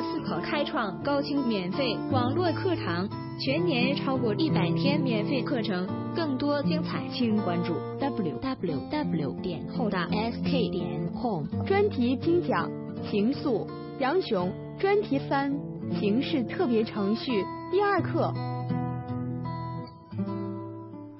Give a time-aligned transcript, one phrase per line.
[0.00, 3.08] 思考开创高清免费网络课堂，
[3.40, 12.70] 全年超过一百天免费课程，更多精彩，请关注 www 点后大 s k 点 com 专题精讲
[13.10, 13.66] 情愫
[13.98, 15.52] 杨雄专题三
[15.98, 18.32] 形式特别程序第二课。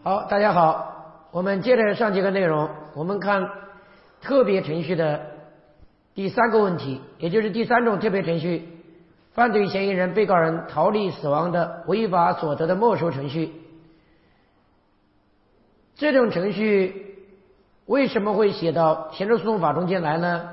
[0.05, 3.43] 好，大家好，我们接着上节课内容，我们看
[4.21, 5.21] 特别程序的
[6.19, 8.67] 第三个问题，也就是第三种特别程序：
[9.35, 13.53] 犯罪嫌疑人、被告人逃离死亡的违法所得的没收程序。
[15.95, 17.15] 这种程序
[17.87, 20.49] 为什么会写到刑事诉讼法中间来呢？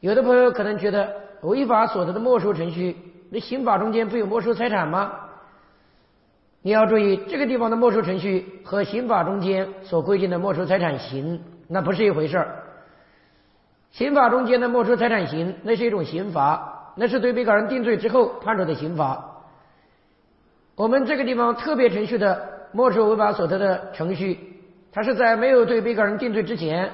[0.00, 2.96] 有的朋友可能觉得，违法所得的没收程序，
[3.28, 5.12] 那刑法中间不有没收财产吗？
[6.62, 12.62] 你要注意，这个地方的没收程序和刑法中间所规定的没收财产刑那不是一回事儿。
[13.90, 19.42] 刑法中间的没收财产刑，那是一种刑罚，那是对被告人定罪之后判处的刑罚。
[20.74, 24.62] 我们这个地方特别程序的没收违法所得的程序，
[24.92, 26.90] 它是在没有对被告人定罪之前，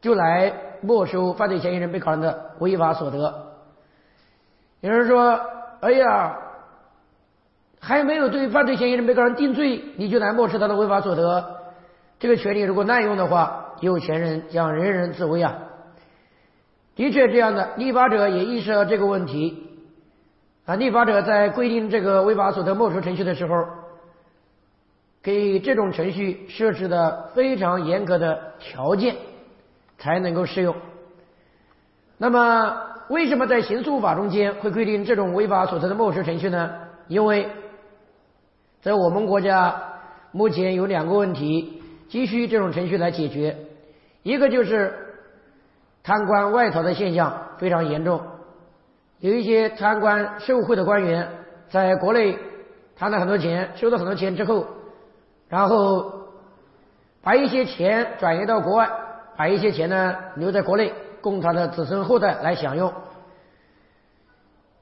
[0.00, 3.54] 就来没收犯罪嫌疑人、被告人的违法所得。
[4.80, 5.40] 有人说
[5.80, 6.38] ：“哎呀。”
[7.86, 11.60] 还没有对犯罪嫌疑人、被告人定罪，你就来没收他的违法所得，
[12.18, 15.54] 这个权利如果滥用的话，有钱人将人人自危啊！
[16.96, 19.66] 的确这样的，立法者也意识到这个问题
[20.64, 20.76] 啊。
[20.76, 23.66] 立法者在规定这个违法所得没收程序的时候，
[25.22, 29.16] 给这种程序设置的非常严格的条件
[29.98, 30.76] 才能够适用。
[32.16, 32.76] 那么，
[33.08, 36.70] 为什么在刑诉法中间会规定这种违法所得的没收程序呢？
[37.08, 37.48] 因为
[38.80, 39.74] 在我们国家，
[40.30, 41.82] 目前有两个问题
[42.14, 43.56] 急需这种程序来解决。
[44.22, 44.94] 一个就是
[46.04, 48.20] 贪官外逃的现象非常严重，
[49.18, 51.28] 有一些贪官受贿的官员
[51.68, 52.38] 在国内
[52.94, 54.64] 贪了很多钱，收了很多钱之后，
[55.48, 56.28] 然后
[57.20, 58.88] 把一些钱转移到国外，
[59.36, 62.92] 把一些钱呢留在国内供他的子孙后代来享用，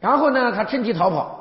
[0.01, 1.39] 然后呢他趁机逃跑。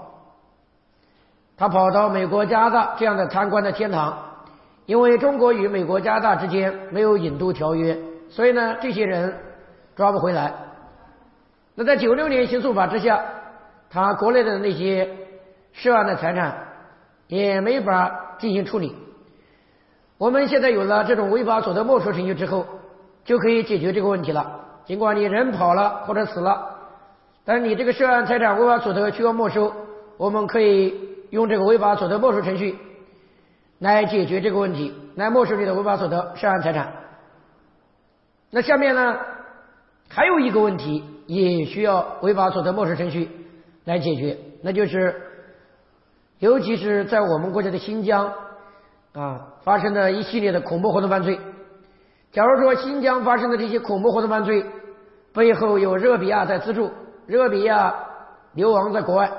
[1.57, 4.30] 他跑到美国、加拿大这样的贪官的天堂，
[4.85, 7.97] 因为中国与美国、加拿大之间没有引渡条约，
[8.29, 9.33] 所以呢，这些人
[9.95, 10.53] 抓不回来。
[11.75, 13.23] 那在九六年刑诉法之下，
[13.89, 15.09] 他国内的那些
[15.71, 16.67] 涉案的财产
[17.27, 18.95] 也没法进行处理。
[20.17, 22.65] 我们现在有了这种违法所得没收程序之后，
[23.23, 24.59] 就可以解决这个问题了。
[24.85, 26.75] 尽管你人跑了或者死了，
[27.45, 29.71] 但你这个涉案财产违法所得需要没收，
[30.17, 31.11] 我们可以。
[31.31, 32.77] 用这个违法所得没收程序
[33.81, 36.93] 来解决这个问题，来没收你的违法所得涉案财产。
[38.51, 39.17] 那下面呢，
[40.07, 43.27] 还有一个问题也需要违法所得没收程序
[43.85, 45.19] 来解决，那就是，
[46.37, 48.31] 尤其是在我们国家的新疆
[49.13, 51.39] 啊发生的一系列的恐怖活动犯罪。
[52.31, 54.63] 假如说新疆发生的这些恐怖活动犯罪
[55.33, 56.91] 背后有热比亚在资助，
[57.25, 57.95] 热比亚
[58.53, 59.31] 流亡在国外。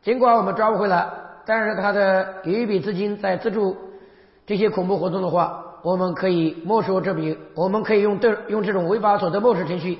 [0.00, 1.06] 尽管我们抓不回来，
[1.44, 3.76] 但是他的有一笔资金在资助
[4.46, 9.98] 这些恐怖活动的话，我们可以没收这笔，我们可以用这用这种违法所得没收程序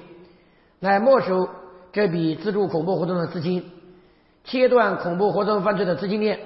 [0.80, 1.48] 来没收
[1.92, 3.64] 这笔资助恐怖活动的资金，
[4.44, 6.38] 切断恐怖活动犯罪的资金链，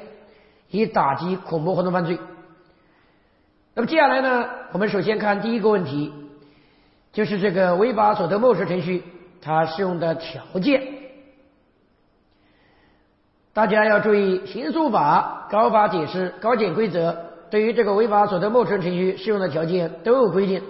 [0.70, 2.18] 以打击恐怖活动犯罪。
[3.74, 6.12] 那么接下来呢，我们首先看第一个问题，
[7.12, 9.02] 就是这个违法所得没收程序
[9.42, 10.82] 它适用的条件。
[13.56, 17.16] 大家要注意，刑诉法、高法解释、高检规则
[17.48, 20.62] 对于这个违法所得没收程序适用的条件都有规定。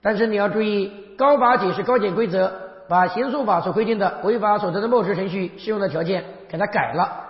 [0.00, 2.52] 但是你要注意，高法解释、高检规则
[2.88, 7.24] 把刑诉法所规定的违法所得的没收程序适用的条件给它改了。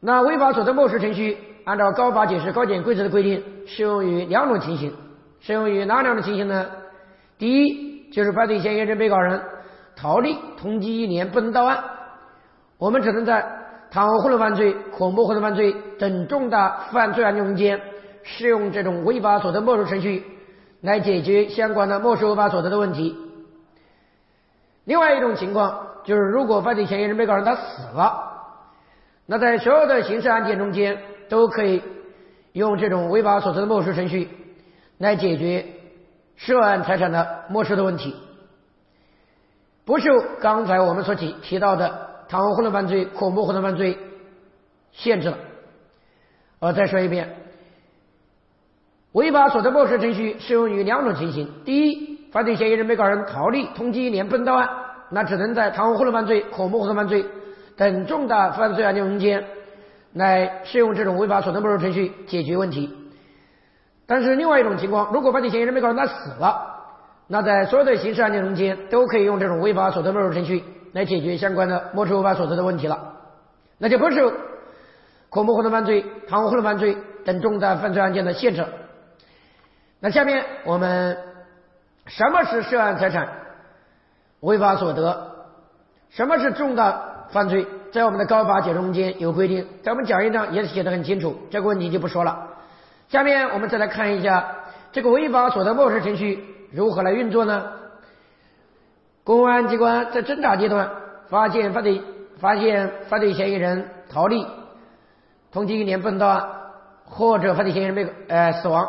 [0.00, 4.94] 那违法所得没收程序按照高法解释、高检规则的规定，适用于两种情形，
[5.40, 6.64] 适用于哪两种情形呢？
[7.36, 9.42] 第一，就是犯罪嫌疑人、被告人
[9.94, 11.84] 逃离通缉一年不能到案。
[12.80, 13.46] 我们只能在
[13.90, 17.78] 贪污贿赂犯罪、恐怖活动犯罪等重大犯罪案件中间
[18.22, 20.24] 适用这种违法所得没收程序
[20.80, 23.16] 来解决相关的没收违法所得的问题。
[24.84, 28.56] 另外一种情况就是，如果犯罪嫌疑人、被告人他死了，
[29.26, 31.82] 那在所有的刑事案件中间都可以
[32.52, 34.30] 用这种违法所得的没收程序
[34.96, 35.66] 来解决
[36.36, 38.16] 涉案财产的没收的问题，
[39.84, 42.09] 不受刚才我们所提提到的。
[42.30, 43.98] 贪污贿赂犯罪、恐怖活动犯罪
[44.92, 45.36] 限制了。
[46.60, 47.28] 我再说一遍，
[49.12, 54.68] 违法所得没收程序适用于两种情形：第一，犯罪嫌疑人、被告人逃离、通缉、一年不能到案，
[55.10, 57.26] 那只能在贪污、贿赂犯罪、恐怖活动犯罪
[57.76, 59.44] 等重大犯罪案件中间
[60.12, 62.94] 来适用这种违法所得没收程序解决问题。
[64.06, 66.76] 但是另外一种情况，如果犯罪嫌疑人、被告人他死了，
[67.26, 70.62] 那在所有的刑事案件中间都可以用这种违法所得没收程序
[70.92, 73.16] 来解决相关的没收违法所得的问题了，
[73.78, 74.32] 那就不是
[75.28, 78.64] 恐怖活动犯罪、贪污、贿赂犯罪等重大犯罪案件的限制。
[80.00, 81.16] 那下面我们
[82.06, 83.28] 什么是涉案财产
[84.40, 85.30] 违法所得？
[86.10, 87.66] 什么是重大犯罪？
[87.92, 92.48] 在我们的高法解释中间有规定，在我们讲义上也写的很清楚，这个问题就不说了。
[93.08, 94.46] 下面我们再来看一下
[94.92, 97.79] 这个违法所得没收程序如何来运作呢？
[99.30, 100.90] 公安机关在侦查阶段
[101.28, 102.02] 发现犯罪
[102.40, 104.44] 发现犯罪嫌疑人逃离、
[105.52, 106.50] 通缉连本到案，
[107.04, 108.88] 或者犯罪嫌疑人被呃死亡。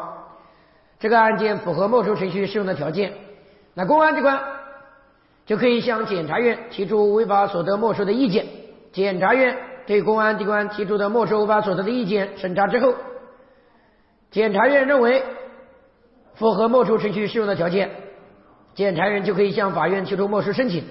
[1.00, 3.14] 这个案件符合没收程序适用的条件，
[3.76, 4.40] 那公安机关
[5.46, 8.48] 就可以向检察院提出违法所得没收的意见。
[8.92, 9.56] 检察院
[9.86, 12.96] 对公安机关提出的没收违法所得的意见审查之后，
[14.32, 15.24] 检察院认为
[16.34, 17.92] 符合没收程序适用的条件，
[18.74, 20.84] 检察院就可以向法院提出没收申请，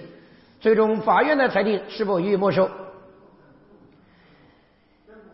[0.61, 2.69] 最终法院的裁定是否予以没收。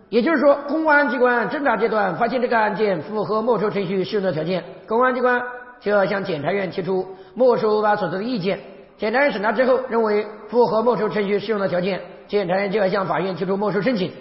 [0.09, 5.43] 也就是说，公安机关侦查阶段发现这个案件符合没收程序适用的条件，公安机关
[5.81, 8.61] 就要向检察院提出没收违法所得的意见。
[8.99, 14.13] 检察院审查之后认为符合没收程序适用的条件，检察院就要向法院提出没收申请，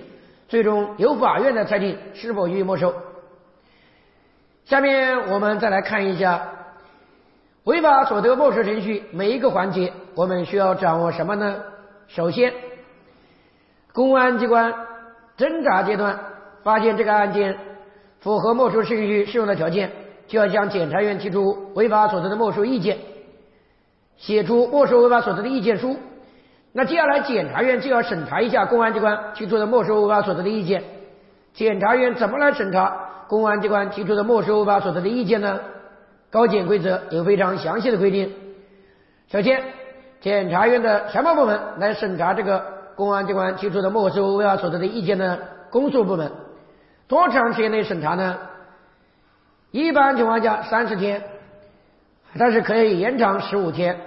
[0.47, 2.93] 最终由法院的裁定是否予以没收。
[4.65, 6.49] 下面我们再来看一下
[7.65, 11.57] 违法所得没收程序每一个环节，我们需要掌握什么呢？
[12.07, 12.53] 首先，
[13.93, 14.73] 公安机关。
[15.37, 16.17] 侦查阶段
[16.63, 17.57] 发现这个案件
[18.21, 19.91] 符合没收程序适用的条件，
[20.27, 22.99] 就要向检察院提出违法所得的没收意见，
[24.15, 25.97] 写出没收违法所得的意见书。
[26.71, 30.83] 那接下来检察院就要审查一下公安机关提出的没收违法所得的意见。
[31.53, 35.59] 检察院怎么来审查公安机关提出的没收违法所得的意见呢？
[36.35, 38.29] 高检规则有非常详细的规定。
[39.31, 39.63] 首先，
[40.19, 42.75] 检察院的什么部门来审查这个？
[42.97, 45.37] 公安机关提出的没收违法所得的意见呢？
[45.69, 46.29] 公诉部门
[47.07, 48.37] 多长时间内审查呢？
[49.71, 51.23] 一般情况下三十天，
[52.37, 53.97] 但是可以延长十五天。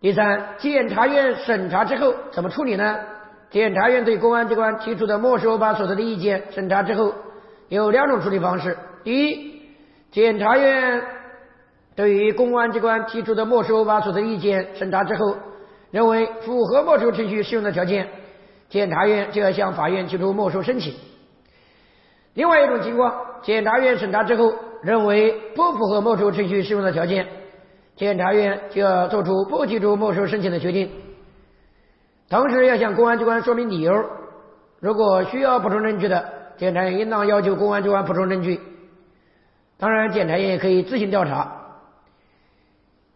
[0.00, 3.00] 第三，检察院审查之后怎么处理呢？
[3.50, 7.12] 检察院对公安机关提出的没收违法所得的意见审查之后
[7.68, 9.62] 有两种处理方式：第一，
[10.12, 11.02] 检察院
[11.96, 15.36] 对于公安机关提出的没收违法所得意见审查之后。
[15.92, 18.06] 认为符合没收程序适用的条件，
[18.68, 20.92] 检察院就要向法院提出没收申请。
[22.34, 24.52] 另外一种情况，检察院审查之后
[24.82, 27.26] 认为不符合没收程序适用的条件，
[27.94, 30.90] 检察院就要做出不提出没收申请的决定，
[32.28, 33.94] 同时要向公安机关说明理由。
[34.80, 38.60] 如果需要补充证据的，检察院应当要求公安机关补充证据。
[39.78, 41.62] 当然，检察院也可以自行调查。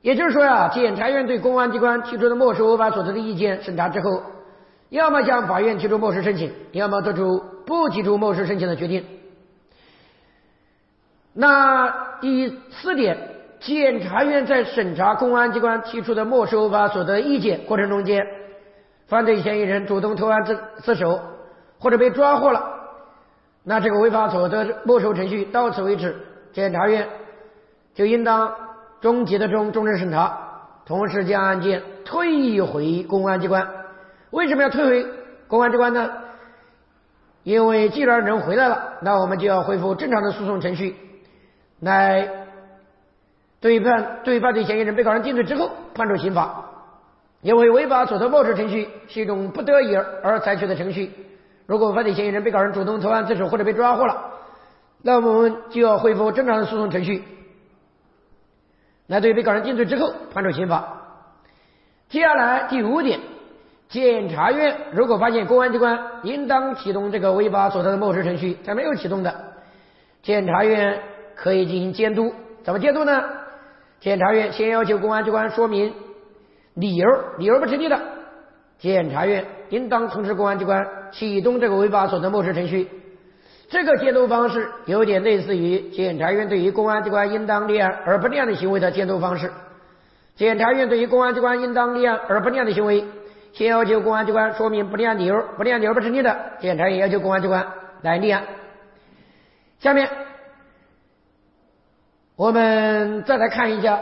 [0.02, 4.22] 也就是说呀，检察院对公安机关提出的没收违法所得的意见审查之后，
[4.88, 9.04] 要么向法院提出没收申请，要么做出不提出没收申请的决定。
[11.34, 13.18] 那第四点，
[13.60, 18.26] 检察院在审查公安机关提出的没收违法所得意见过程中间，
[19.06, 21.20] 犯罪嫌疑人主动投案自自首
[21.78, 22.64] 或者被抓获了，
[23.64, 26.16] 那这个违法所得没收程序到此为止，
[26.54, 27.06] 检察院
[27.94, 28.69] 就应当。
[29.00, 30.38] 终结的终终审审查，
[30.84, 33.66] 同时将案件退回公安机关。
[34.30, 35.06] 为什么要退回
[35.48, 36.10] 公安机关呢？
[37.42, 40.94] 因为既然人回来了，那我们就要恢复正常的诉讼程序，
[41.80, 42.28] 来
[43.60, 46.66] 对判对犯罪嫌疑人、被告人定罪之后判处刑罚。
[47.40, 51.10] 因为违法所得没收程序是一种不得已而采取的程序。
[51.64, 54.32] 如果犯罪嫌疑人、被告人主动投案自首或者被抓获了，
[55.00, 57.24] 那我们就要恢复正常的诉讼程序。
[59.10, 61.02] 来对被告人定罪之后判处刑罚。
[62.08, 63.18] 接下来第五点，
[63.88, 69.34] 检察院如果发现公安机关应当启动这个违法所得的没收程序，他没有启动的，
[70.22, 71.00] 检察院
[71.34, 72.32] 可以进行监督。
[72.62, 73.20] 怎么监督呢？
[73.98, 75.92] 检察院先要求公安机关说明
[76.74, 78.00] 理由，理由不成立的，
[78.78, 82.88] 检察院应当通知公安机关启动这个违法所得没收程序。
[83.70, 89.50] 这个监督方式有点类似于检察院对于公安机关应当立案而不立案的行为的监督方式。
[90.34, 93.04] 检察院对于公安机关应当立案而不立案的行为，
[93.52, 97.64] 先要求公安机关说明不立案理由，不立案理由不成立的，检察院要求公安机关
[98.02, 98.42] 来立案。
[99.78, 100.08] 下面
[102.34, 104.00] 我们再来看一下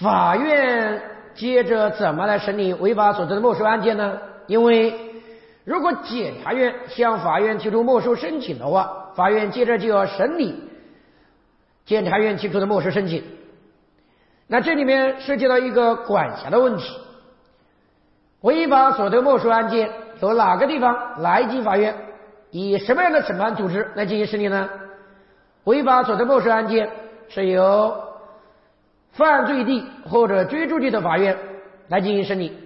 [0.00, 1.02] 法院
[1.34, 4.18] 接着怎么来审理违法所得的没收案件呢？
[4.46, 5.07] 因为
[5.68, 10.58] 如果检察院向法院提出没收申请的话，法院接着就要审理
[11.84, 13.22] 检察院提出的没收申请。
[14.46, 16.98] 那这里面涉及到一个管辖的问题，
[18.40, 21.94] 违法所得没收案件由哪个地方哪一级法院
[22.50, 24.70] 以什么样的审判组织来进行审理呢？
[25.64, 26.88] 违法所得没收案件
[27.28, 27.94] 是由
[29.12, 31.36] 犯罪地或者居住地的法院
[31.88, 32.56] 来进行审理，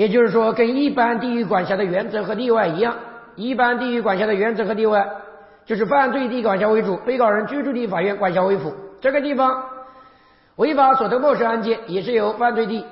[0.00, 2.96] 也就是说，跟一般地域管辖的原则和例外一样，
[3.36, 5.06] 一般地域管辖的原则和例外
[5.66, 8.74] 就是犯罪地管辖为主，被告人居住地法院管辖为辅。
[9.02, 9.62] 这个地方。
[10.56, 12.84] 违法所得没收案件也是由犯罪地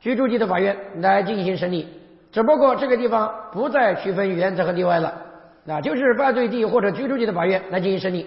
[0.00, 1.86] 居住地的法院来进行审理，
[2.30, 5.12] 只不过这个地方不再区分原则和例外了，
[5.64, 8.26] 那，就是犯罪地或者居住地的法院来进行审理。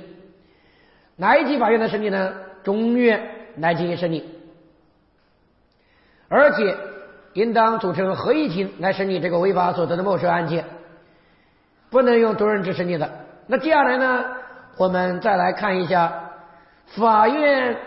[1.17, 2.33] 哪一级法院的审理呢？
[2.63, 3.19] 中院
[3.57, 4.23] 来进行审理，
[6.29, 6.75] 而且
[7.33, 10.65] 应当组成合议庭来审理这个违法所得的没收案件，
[11.89, 13.09] 不能用独人制审理的。
[13.47, 14.25] 那接下来呢，
[14.77, 16.31] 我们再来看一下
[16.95, 17.77] 法院。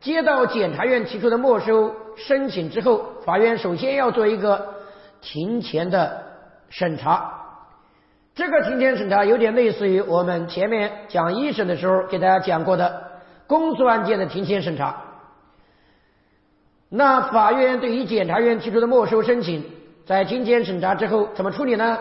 [0.00, 4.74] 接到检察院提出的没收申请之后，法院首先要做一个
[5.20, 6.22] 庭前的
[6.70, 7.34] 审查。
[8.32, 13.10] 这个庭前审查有点类似于我们前面讲一审的时候给大家讲过的
[13.48, 14.94] 公诉案件的庭前审查。
[16.90, 19.64] 那法院对于检察院提出的没收申请，
[20.06, 21.98] 在庭前审查之后怎么处理呢？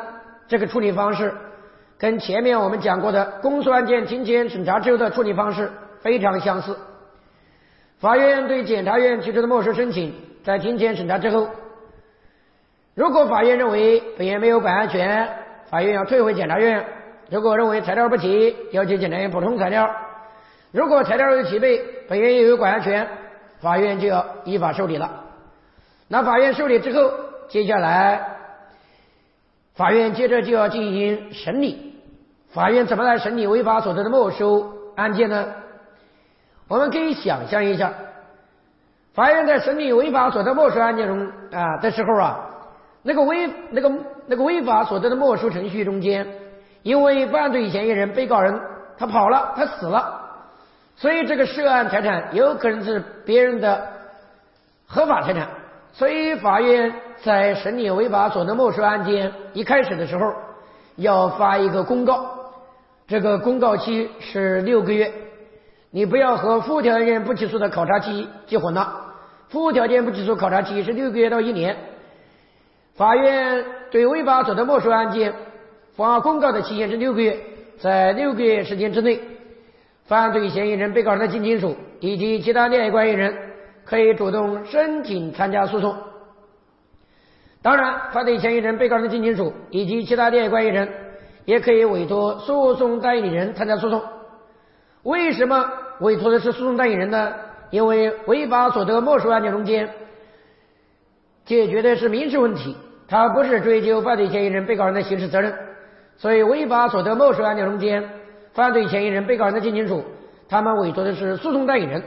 [0.48, 1.34] 这个处理方式
[1.98, 6.78] 跟前面我们讲过的公诉案件庭前审查之后的处理方式非常相似。
[8.00, 10.14] 法院对检察院提出的没收申请，
[10.44, 11.50] 在庭前审查之后，
[12.96, 15.28] 如果法院认为本院没有管辖权，
[15.70, 16.82] 法院要退回检察院；
[17.30, 19.86] 如果认为材料不齐，要求检察院补充材料；
[20.72, 23.06] 如果材料有齐备，本院又有管辖权，
[23.60, 25.24] 法院就要依法受理了。
[26.08, 27.12] 那法院受理之后，
[27.48, 28.38] 接下来
[29.76, 31.96] 法院接着就要进行审理。
[32.50, 35.46] 法院怎么来审理违法所得的没收案件呢？
[36.68, 37.94] 我们可以想象一下，
[39.14, 42.40] 法院在审理违法所得没收案件中啊的时候啊，
[43.04, 43.92] 那个违那个
[44.28, 46.28] 那个违法所得的没收程序中间，
[46.84, 48.60] 因为犯罪嫌疑人被告人
[48.98, 50.27] 他跑了，他死了，
[50.98, 53.88] 所以这个涉案财产有可能是别人的
[54.88, 55.48] 合法财产，
[55.94, 56.92] 所以法院
[57.24, 60.34] 在审理违法所得没收案件一开始的时候，
[60.96, 62.52] 要发一个公告，
[63.08, 65.12] 这个公告期是六个月。
[65.92, 69.06] 你不要和附条件不起诉的考察期记混了。
[69.50, 71.78] 附条件不起诉考察期是六个月到一年。
[72.96, 75.34] 法院对违法所得没收案件
[75.96, 77.38] 发公告的期限是六个月，
[77.80, 79.20] 在六个月时间之内，
[80.08, 83.36] 犯罪嫌疑人、被告人的近亲属以及其他利害关系人
[83.86, 85.96] 可以主动申请参加诉讼。
[87.62, 90.90] 当然，犯罪嫌疑人、被告人的近亲属以及其他利害关系人
[91.44, 94.02] 也可以委托诉讼代理人参加诉讼。
[95.04, 97.34] 为什么委托的是诉讼代理人呢？
[97.70, 99.90] 因为违法所得没收案件中间
[101.46, 102.78] 解决的是民事问题，
[103.10, 105.54] 他不是追究犯罪嫌疑人、被告人的刑事责任，
[106.16, 108.10] 所以违法所得没收案件中间，
[108.58, 110.04] 犯罪嫌疑人、被告人的近亲属，
[110.50, 112.02] 他们委托的是诉讼代理人。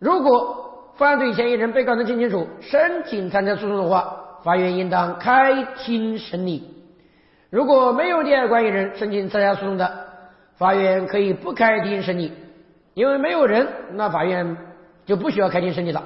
[0.00, 6.74] 如果犯罪嫌疑人、被告人的近亲属申请参加诉讼的话，法院应当开庭审理。
[7.50, 10.08] 如果没有利害关系人申请参加诉讼的，
[10.56, 12.32] 法院可以不开庭审理，
[12.94, 14.56] 因为没有人，那法院
[15.04, 16.02] 就不需要开庭审理了。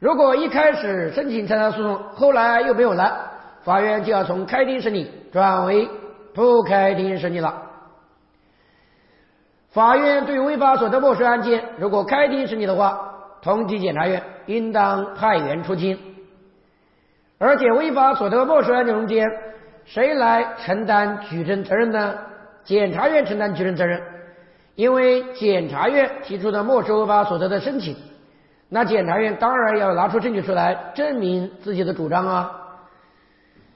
[0.00, 3.30] 如果一开始申请参加诉讼，后来又没有了，
[3.64, 5.88] 法院就要从开庭审理转为
[6.36, 7.62] 不开庭审理了。
[9.70, 15.98] 法院对违法所得没收案件，如果开庭审理的话，同级检察院应当派员出庭。
[17.38, 19.26] 而且违法所得没收案件中间，
[19.86, 22.14] 谁来承担举证责任呢？
[22.64, 24.02] 检察院承担举证责任，
[24.74, 27.96] 因为检察院提出的没收违法所得的申请，
[28.68, 32.50] 那检察院当然要拿出证据出来证明自己的主张啊。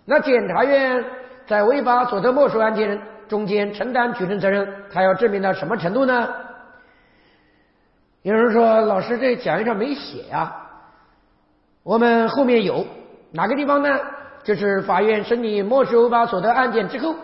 [0.04, 1.04] 那检察院
[1.50, 2.96] 在违法所得没收案件
[3.28, 6.28] 中间承担举证责任，他要证明到什么程度呢？
[8.22, 10.54] 有人说，老师这讲义上没写呀，
[11.82, 12.86] 我们后面有
[13.32, 13.98] 哪个地方呢？
[14.44, 17.16] 就是法院审理没收违法所得案件之后，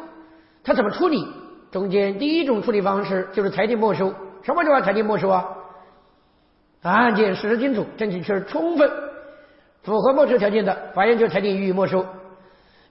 [0.64, 1.25] 他怎么处理？
[1.71, 5.47] 中间第一种处理方式就是裁定没收，什么叫裁定没收啊？
[6.83, 8.90] 案件事实清楚，证据确实充分，
[9.85, 12.04] 符合没收条件的，法院就裁定予以没收。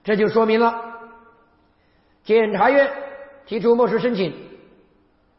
[0.02, 0.85] 这就说明了，
[2.26, 2.90] 检察院
[3.46, 4.34] 提出没收申请，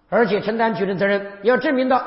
[0.10, 2.00] 而且承担举证责任，要证明到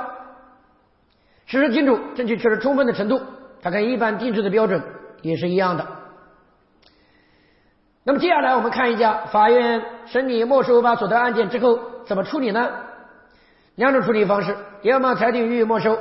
[1.47, 3.21] 事实清楚、证据确实充分的程度，
[3.63, 4.83] 它跟一般定罪的标准
[5.21, 5.87] 也是一样的。
[8.05, 12.71] 那么接下来我们看一下法院审理没收违法所得案件之后怎么处理呢？
[13.75, 15.99] 两种处理方式：要么裁定予以没收，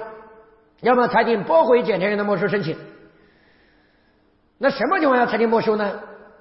[0.79, 2.77] 要么裁定驳回检察院的没收申请。
[4.57, 5.99] 那什么情况下裁定没收呢？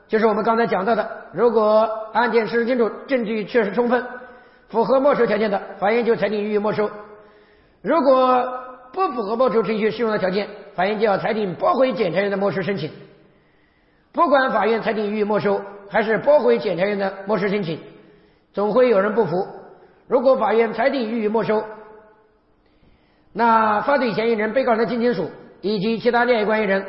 [0.09, 4.03] 就是我们刚才讲到的，如果案件事实清楚、证据确实充分，
[4.69, 6.89] 符合没收条件的，法院就裁定予以没收；
[7.83, 8.43] 如果
[8.91, 12.91] 不符合没收程序适用的条件，法院就要裁定驳回检察院的没收申请。
[14.13, 15.61] 不管法院裁定予以没收，
[15.91, 17.79] 还是驳回检察院的没收申请，
[18.55, 19.47] 总会有人不服。
[20.07, 21.63] 如果法院裁定予以没收，
[23.35, 26.83] 那犯罪嫌疑人、被告人的近亲属以及其他利害关系人，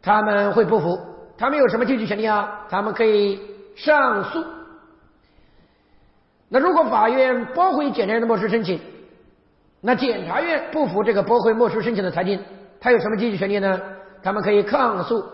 [0.00, 0.96] 他们会不服。
[1.38, 2.66] 他们有什么救济权利啊？
[2.68, 3.40] 他们可以
[3.76, 4.44] 上诉。
[6.48, 8.80] 那如果法院驳回检察院的没收申请，
[9.80, 12.40] 那检察院不服这个驳回没收申请的裁定，
[12.80, 13.80] 他有什么救济权利呢？
[14.22, 15.24] 他们可以抗诉。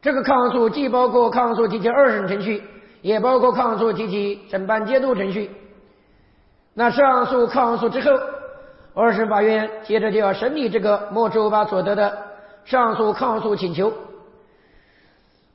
[0.00, 2.64] 这个抗诉既包括抗诉提起二审程序，
[3.02, 5.48] 也包括抗诉提起审判监督程序。
[6.74, 8.10] 那上诉、抗诉之后，
[8.94, 12.18] 二审法院接着就要审理这个没收违法所得的
[12.64, 13.92] 上诉、抗诉请求。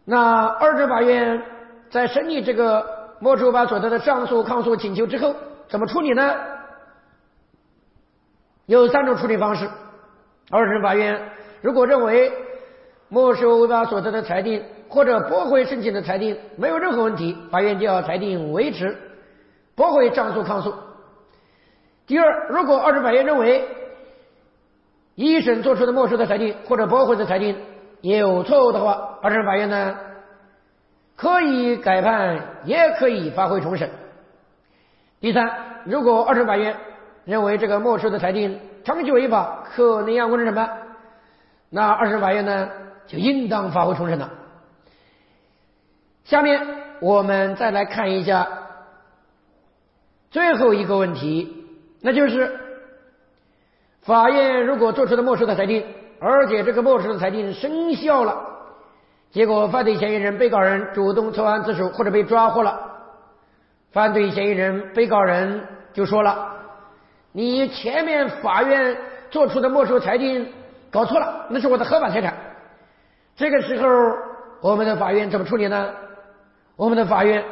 [0.09, 1.43] 那二审法院
[1.89, 2.85] 在审理这个
[3.19, 5.35] 没收违法所得的上诉、抗诉请求之后，
[5.67, 6.33] 怎么处理呢？
[8.67, 9.69] 有三种处理方式。
[10.49, 11.21] 二审法院
[11.61, 12.31] 如果认为，
[13.09, 18.97] 没收违法所得的裁定或者驳回申请的裁定没有任何问题，法院就要裁定维持，
[19.75, 20.73] 驳回上诉抗诉。
[22.05, 23.67] 第二，如果二审法院认为
[25.15, 27.57] 一审作出的没收的裁定或者驳回的裁定
[28.01, 29.97] 也有错误的话，二审法院呢
[31.15, 33.89] 可以改判，也可以发回重审。
[35.19, 36.77] 第三，如果二审法院
[37.25, 40.69] 认为这个没收的裁定长期违法，可能要公正审判，
[41.69, 42.69] 那二审法院呢？
[43.07, 44.29] 就应当发回重审了。
[46.25, 46.61] 下面
[46.99, 48.45] 我们再来看一下
[50.29, 51.65] 最后一个问题，
[52.01, 52.59] 那就是
[54.01, 55.85] 法院如果做出的没收的裁定，
[56.19, 58.35] 而且这个没收的裁定生效了，
[59.31, 62.79] 结果犯罪嫌疑人、被告人主动投案自首或者被抓获了，
[63.91, 65.61] 犯罪嫌疑人、被告人
[65.93, 66.55] 就说了
[67.31, 68.97] ：“你前面法院
[69.29, 70.47] 做出的没收裁定
[70.89, 72.33] 搞错了，那是我的合法财产。”
[73.35, 73.87] 这个时候，
[74.61, 75.93] 我们的法院怎么处理呢？
[76.75, 77.43] 我们的法院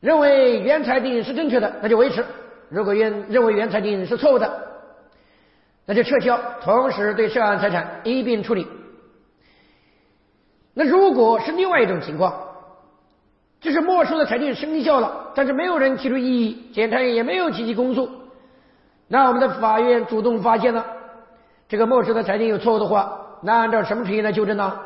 [0.00, 2.22] 认为原裁定是正确的，那就维持；
[2.68, 4.65] 如果原认为原裁定是错误的，
[5.86, 8.66] 那就撤销，同时对涉案财产一并处理。
[10.74, 12.34] 那如果是另外一种情况，
[13.60, 18.10] 就是没收的裁定生效了，但是没有人提出异议，检察院也没有提起公诉，
[19.08, 20.84] 那我们的法院主动发现了
[21.68, 23.22] 这个没收的裁定有错误的话。
[23.42, 24.80] 那按照什么程序来纠正呢？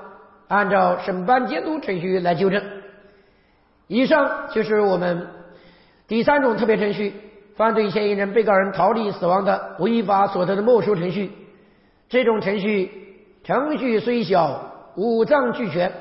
[0.48, 2.62] 按照审判监督程序来纠正。
[3.86, 5.28] 以上就是我们
[6.08, 7.14] 第三种特别程序：
[7.60, 11.30] 犯罪嫌疑人、被告人逃离死亡的违法所得的没收程序。
[12.08, 12.90] 这种程序
[13.44, 15.92] 程序虽小，五脏俱全。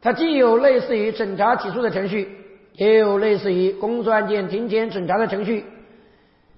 [0.00, 2.34] 它既有类似于审查起诉的程序，
[2.72, 5.62] 也有类似于公诉案件庭前审查的程序，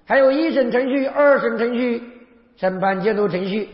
[0.05, 2.01] 还有一审程序、二审程序、
[2.55, 3.67] 审判监督程序。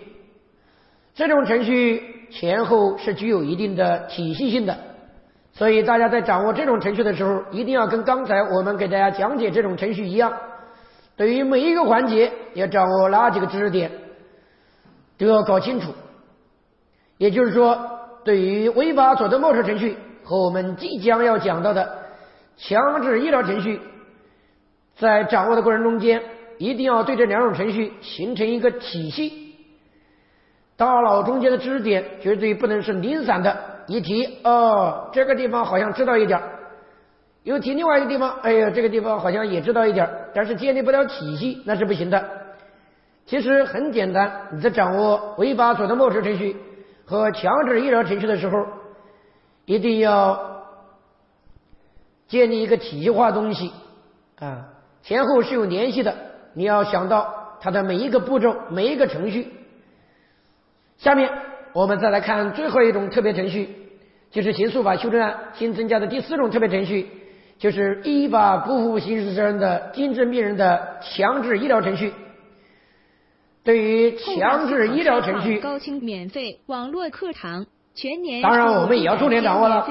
[1.14, 4.76] 这种程序前后是具有一定的体系性的，
[5.58, 10.34] 所以大家在掌握这种程序的时候，一定要跟刚才我们给大家讲解这种程序一样，
[11.16, 13.90] 对于每一个环节要掌握哪几个知识点，
[15.18, 15.94] 都要搞清楚。
[17.18, 17.80] 也就是说，
[18.26, 22.00] 对于违法所得没收程序和我们即将要讲到的
[22.58, 23.80] 强制医疗程序，
[24.98, 26.22] 在掌握的过程中间，
[26.58, 29.45] 一定要对这两种程序形成一个体系。
[30.78, 33.58] 大脑中间的知识点绝对不能是零散的，
[33.88, 36.42] 一提哦，这个地方好像知道一点
[37.44, 42.24] 又提另外一个地方，哎呀，这个地方好像也知道一点但是建立不了体系，那是不行的。
[43.26, 46.56] 其实很简单，你在掌握违法所得没收程序
[47.06, 48.66] 和强制医疗程序的时候，
[49.66, 50.38] 一定要
[52.28, 53.72] 建立一个体系化东西
[54.40, 54.68] 啊，
[55.02, 56.14] 前后是有联系的。
[56.54, 59.55] 你要想到它的每一个步骤，每一个程序。
[60.98, 61.30] 下面
[61.74, 63.70] 我们再来看最后一种特别程序，
[64.32, 67.08] 就是刑诉法修正案新增加的第四种特别程序，
[67.60, 72.14] 就是依法不负刑事责任的精神病人的强制医疗程序。
[73.64, 79.88] 对于强制医疗程序，高清免费网络课堂，全年当然我们也要重点掌握了。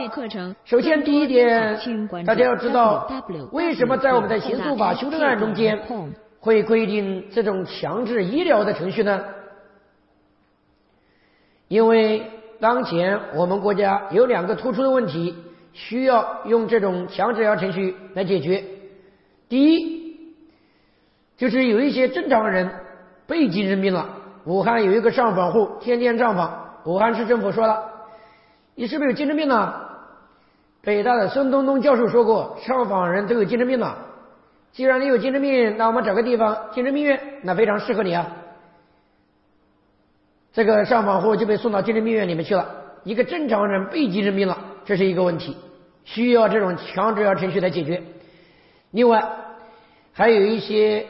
[0.64, 1.76] 首先第一点，
[2.24, 3.10] 大家要知道
[3.50, 5.78] 为什么在我们的刑诉法修正案中间
[6.38, 9.20] 会规定这种强制医疗的程序呢？
[11.74, 12.22] 因为
[12.60, 15.34] 当前我们国家有两个突出的问题，
[15.72, 18.62] 需要用这种强制疗程序来解决。
[19.48, 20.36] 第一，
[21.36, 22.70] 就是有一些正常人
[23.26, 24.08] 被精神病了。
[24.44, 27.82] 武汉有一个上访户天天上访，武汉市政府说了
[28.76, 29.74] ：“你是不是有精神病呢？”
[30.80, 33.98] 北大的孙东东教授说过：“上访人都有精神病了。
[34.70, 38.24] 既然你有精神病，那我们找个地方精神病院，那非常适合你啊。”
[40.54, 42.66] 这个上访户就被送到精神病院里面去了。
[43.02, 45.54] 一个正常人被精神病了，这是一个问题，
[46.04, 48.02] 需要这种强制药程序来解决。
[48.92, 49.22] 另外，
[50.14, 51.04] 还有一些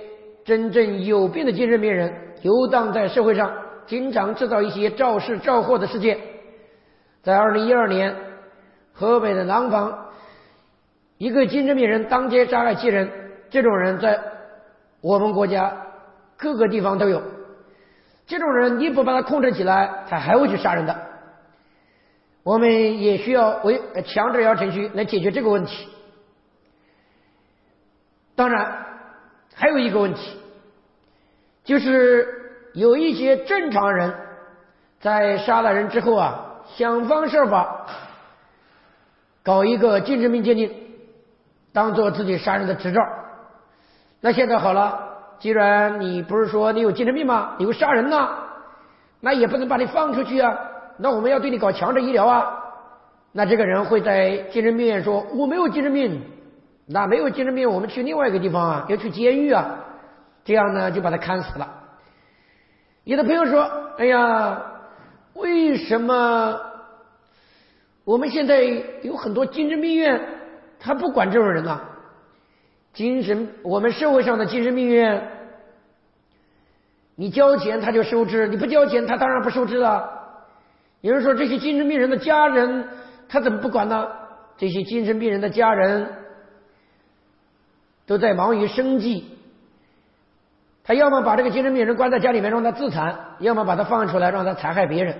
[0.44, 3.52] 真正有病的精神病人游荡在社会上，
[3.86, 6.18] 经常制造一些肇事肇祸的事件。
[7.22, 8.16] 在二零一二年。
[8.96, 10.06] 河北的廊坊，
[11.18, 13.10] 一个精神病人当街杀害七人，
[13.50, 14.22] 这种人在
[15.00, 15.76] 我们国家
[16.36, 17.20] 各个地方都有。
[18.26, 20.96] 这种人你不把他控制起来，他还会去杀人的。
[22.42, 25.88] 我们也需要为强制疗程序来解决这个问题。
[28.36, 28.86] 当然，
[29.54, 30.38] 还有一个问题，
[31.64, 34.14] 就是有一些正常人
[35.00, 37.86] 在杀了人之后啊，想方设法。
[39.42, 40.74] 搞一个精神病鉴定，
[41.70, 43.00] 当做自己杀人的执照。
[44.22, 45.13] 那现在好了，
[45.44, 47.54] 既然你不是说你有精神病吗？
[47.58, 48.30] 你会杀人呢？
[49.20, 50.58] 那也不能把你放出去啊。
[50.96, 52.46] 那我们要对你搞强制医疗啊。
[53.30, 56.22] 那这个人会在精神病院说我没有精神病，
[56.86, 59.80] 那没有精神病，我们去另外一个地方啊，要去监狱啊。
[60.46, 61.68] 这样呢，就把他看死了。
[63.04, 64.62] 有的朋友说：“哎呀，
[65.34, 66.58] 为什么？”
[68.06, 68.62] 我们现在
[69.02, 70.22] 有很多精神病院，
[70.80, 71.90] 他不管这种人啊。
[72.94, 75.28] 精神，我们社会上的精神病院，
[77.16, 80.10] 你交钱他就收治，你不交钱他当然不收治了。
[81.00, 82.88] 有人说这些精神病人的家人，
[83.28, 84.08] 他怎么不管呢？
[84.56, 86.08] 这些精神病人的家人
[88.06, 89.24] 都在忙于生计，
[90.84, 95.16] 他要么把这个精神病人关在家里面让他自残，要么把他放出来让他残害别人。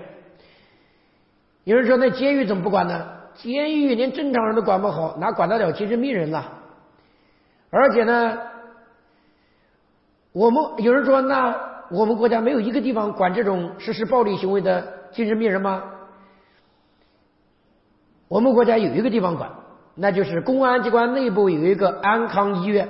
[1.65, 3.07] 有人说：“那监狱怎么不管呢？
[3.33, 6.43] 监狱连正常人都管不好，哪管得了精神病人呢？
[7.71, 8.37] 而且呢，
[10.31, 15.83] 我们有人说，那我们国家没有一个地方管这种实施暴力行为的精神病人吗？
[18.27, 19.49] 我们国家有一个地方管，
[19.95, 22.89] 那就是公安机关内部有一个安康医院。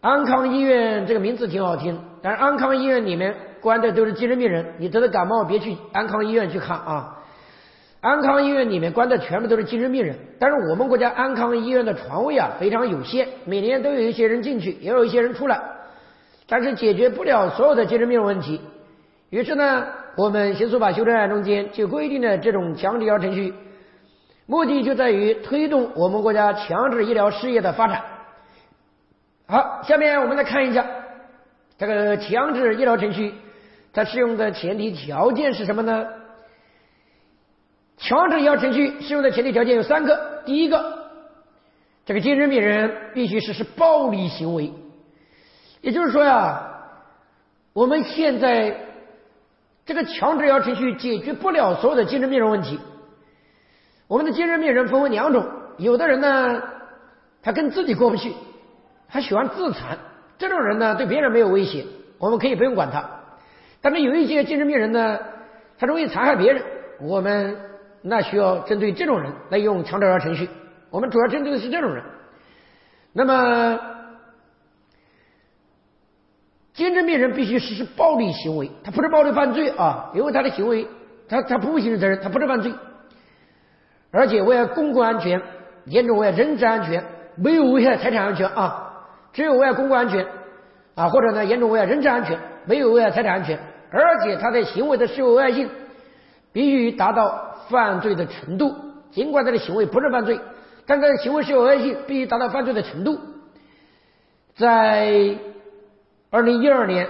[0.00, 7.12] 安康医院这个名字挺好听，但是安康医院里面关的都是精神病人，你得了感冒别去安康医院去看啊。”
[8.02, 15.60] 安康医院里面关的全部都是精神病人，但是我们国家安康医院的床位啊非常有限，每年都有一些人进去，也有一些人出来，
[16.48, 18.60] 但是解决不了所有的精神病问题。
[19.30, 23.52] 于是呢，我们刑诉法修正案中间就规定了这种强制医疗程序，
[24.46, 28.02] 目的就在于推动我们国家强制医疗事业的发展。
[29.48, 30.86] 好，下面我们来看一下
[31.78, 33.34] 这个强制医疗程序
[33.92, 36.06] 它适用的前提条件是什么呢？
[37.96, 40.42] 强制医疗程序适用的前提条件有三个。
[40.44, 41.08] 第一个，
[42.04, 44.70] 这个精神病人必须实施暴力行为，
[45.86, 46.66] 也就是说呀，
[47.72, 48.76] 我们现在
[49.84, 52.80] 这个强制医疗程序解决不了所有的精神病人问题。
[54.08, 55.46] 我们的精神病人分为两种，
[55.76, 56.60] 有的人呢，
[57.40, 58.32] 他跟自己过不去，
[59.08, 59.96] 他喜欢自残，
[60.38, 61.86] 这种人呢对别人没有威胁，
[62.18, 63.08] 我们可以不用管他。
[63.80, 65.20] 但是有一些精神病人呢，
[65.78, 66.64] 他容易残害别人，
[67.00, 67.56] 我们。
[68.08, 70.48] 那需要针对这种人来用强制疗程序。
[70.90, 72.04] 我们主要针对的是这种人。
[73.12, 73.80] 那么，
[76.76, 80.86] 精神病人必须实施暴力行为，他不是暴力犯罪啊，因为他的行为，
[81.28, 82.72] 他他不负刑事责任，他不是犯罪，
[84.12, 85.42] 而且危害公共安全，
[85.86, 87.02] 严重危害人身安全，
[87.34, 90.24] 没有危害财产安全啊，只有危害公共安全
[90.94, 93.58] 啊，或者呢严重危害人身安全，没有危害财产安全，
[93.90, 95.68] 而且他的行为的社会危害性
[96.52, 97.44] 必须达到。
[97.68, 98.72] 犯罪的程度，
[99.10, 100.38] 尽管他的行为不是犯罪，
[100.86, 103.18] 但他的行为是有恶性，必须达到犯罪的程度。
[104.54, 105.36] 在
[106.30, 107.08] 二零一二年，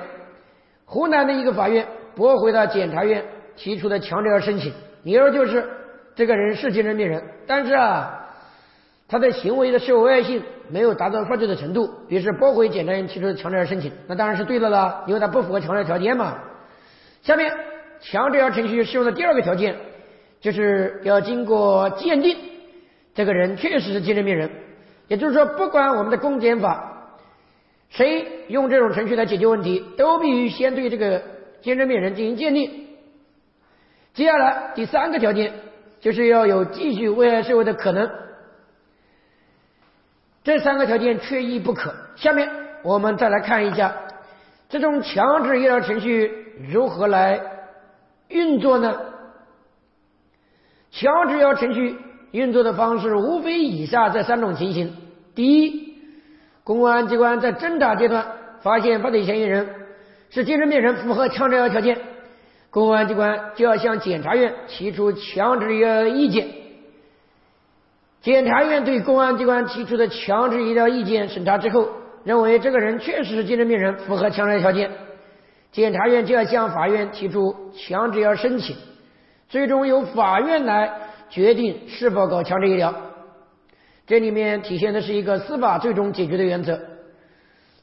[0.85, 3.25] 湖南的一个法院驳回了检察院
[3.57, 5.69] 提出的强制要申请，理由就是
[6.15, 8.27] 这个人是精神病人，但是啊，
[9.09, 13.93] 他的行为的社会危害性没有达到犯罪的程度，于是驳回检察院提出的强制要申请。
[14.07, 16.39] 那当然是对的了，因为他不符合强制条件嘛。
[17.23, 17.53] 下面
[18.01, 19.77] 强制要程序适用的第二个条件。
[20.39, 22.37] 就是要经过鉴定，
[23.15, 24.49] 这个人确实是精神病人。
[25.09, 26.96] 也就是说，不管我们的公检法
[27.91, 31.23] 谁用这种程序来解决问题，都必须先对这个
[31.63, 32.87] 精神病人进行鉴定。
[34.15, 35.53] 接下来第三个条件
[36.01, 38.11] 就是要有继续危害社会的可能。
[40.45, 41.95] 这三个条件缺一不可。
[42.17, 42.49] 下面
[42.83, 43.95] 我们再来看一下
[44.69, 47.41] 这种强制医疗程序如何来
[48.29, 49.01] 运作呢？
[50.93, 51.97] 强制医疗程序
[52.31, 54.95] 运作的方式无非以下这三种情形：
[55.35, 55.96] 第一，
[56.67, 58.27] 公安机关在侦查阶段
[58.61, 59.69] 发现犯罪嫌疑人
[60.31, 61.97] 是精神病人，符合强制医疗条件，
[62.71, 66.49] 公安机关就要向检察院提出强制医疗意见。
[68.21, 71.89] 检察院对公安机关提出的强制医疗意见审查之后，
[72.25, 74.91] 认为这个人确实是精神病人，符合强制条件，
[75.71, 78.75] 检察院就要向法院提出强制医疗申请，
[79.49, 80.93] 最终由法院来
[81.31, 82.93] 决定是否搞强制医疗。
[84.07, 86.81] 这里面体现的是一个司法最终解决的原则。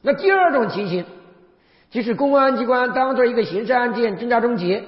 [0.02, 1.04] 那第二种情形，
[1.90, 4.82] 即使公安机关当做一个刑事案件侦查终结，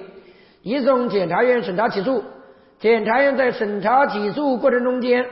[0.63, 2.23] 移送检察院审查起诉，
[2.79, 5.25] 检察院在审查起诉过程中间。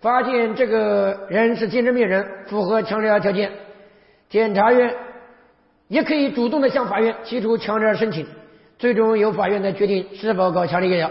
[0.00, 3.50] 发现这个人是精神病人，符合强制条件，
[4.28, 4.94] 检察院
[5.88, 8.24] 也可以主动的向法院提出强制申请，
[8.78, 11.10] 最终由法院来决定是否搞强制医疗。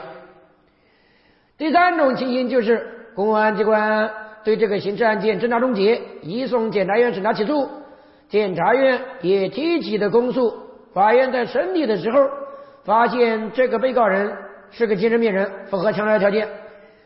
[1.58, 4.12] 第三种情形就是公安机关
[4.44, 7.68] 对这个刑事案件侦查终结，移送检察院审查起诉，
[8.30, 10.54] 检察院也提起的公诉，
[10.94, 12.30] 法院在审理的时候
[12.84, 14.38] 发现这个被告人
[14.70, 16.48] 是个精神病人，符合强制条件。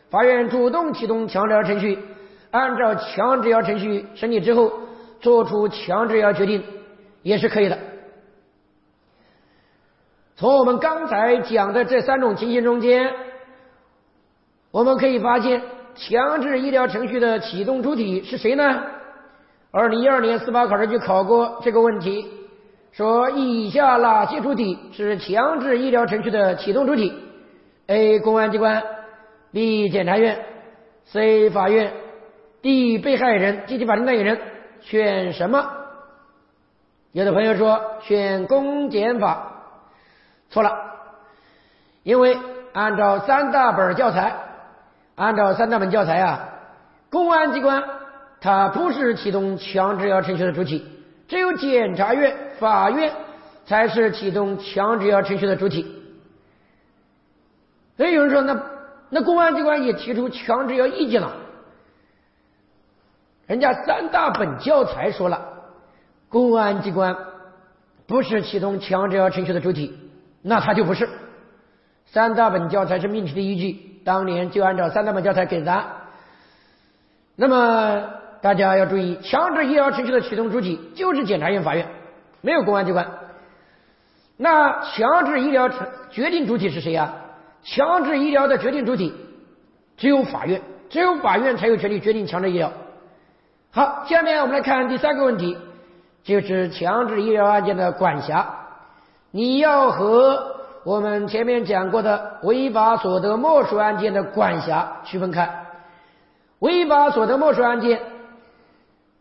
[0.10, 1.98] 法院主动启动强制程序，
[2.52, 4.70] 按照强制药程序审理之后，
[5.22, 6.62] 作出强制药决定
[7.22, 7.80] 也是可以的。
[10.36, 13.14] 从我们刚才讲的这三种情形中间，
[14.72, 15.62] 我们可以发现，
[15.96, 18.82] 强制医疗程序的启动主体是谁呢？
[19.72, 22.28] 二零一二年司法考试就考过这个问题，
[22.92, 27.14] 说以下哪些主体是强制医疗程序的启动主体
[27.88, 28.20] ？A.
[28.20, 28.84] 公安机关。
[29.54, 30.46] B 检察院
[31.06, 31.92] ，C 法院
[32.62, 34.40] ，D 被害人及其法定代理人，
[34.80, 35.70] 选什么？
[37.12, 39.64] 有的朋友说选公检法，
[40.50, 40.72] 错了，
[42.04, 42.38] 因为
[42.72, 44.34] 按照三大本教材，
[45.16, 46.50] 按照三大本教材啊，
[47.10, 47.84] 公安机关
[48.40, 50.86] 它不是启动强制药程序的主体，
[51.28, 53.14] 只有检察院、法院
[53.66, 55.86] 才是启动强制药程序的主体。
[57.98, 58.72] 所以有人说那。
[59.14, 61.34] 那公安机关也提出强制要意见了，
[63.46, 65.50] 人家三大本教材说了，
[66.30, 67.18] 公安机关
[68.08, 69.94] 不是启动强制要程序的主体，
[70.42, 71.10] 那他就不是。
[72.06, 75.86] 三大本教材是命题的依据，当年就按照三大本教材给答。
[77.36, 78.04] 那么
[78.42, 81.88] 大家要注意，强制医疗程序的启动主体就是检察院、法院，
[82.42, 83.08] 没有公安机关。
[84.38, 85.70] 那强制医疗
[86.10, 87.14] 决定主体是谁呀？
[87.64, 89.14] 强制医疗的决定主体
[89.98, 92.72] 只有法院，只有法院才有权利决定强制医疗。
[93.72, 95.58] 好，下面我们来看第三个问题，
[96.24, 98.56] 就是强制医疗案件的管辖。
[99.30, 100.51] 你要和
[100.84, 105.68] 我们前面讲过的违法所得没收案件的管辖区分开。
[106.60, 108.00] 违法所得没收案件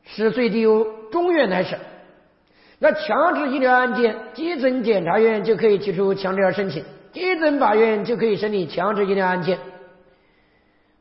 [0.05, 1.79] 是最低由中院来审，
[2.79, 6.85] 那强制医疗案件，基层检察院就可以提出强制要申请。
[7.12, 9.59] 基层法院就可以审理强制医疗案件。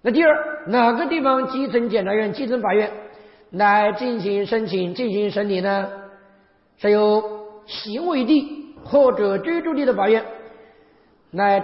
[0.02, 2.92] 那第二，哪个地方基层检察院、基层法院
[3.52, 5.88] 来进行申请、进行审理呢？
[6.78, 7.22] 是由
[7.66, 10.24] 行为地或者居住地的法院
[11.32, 11.64] 来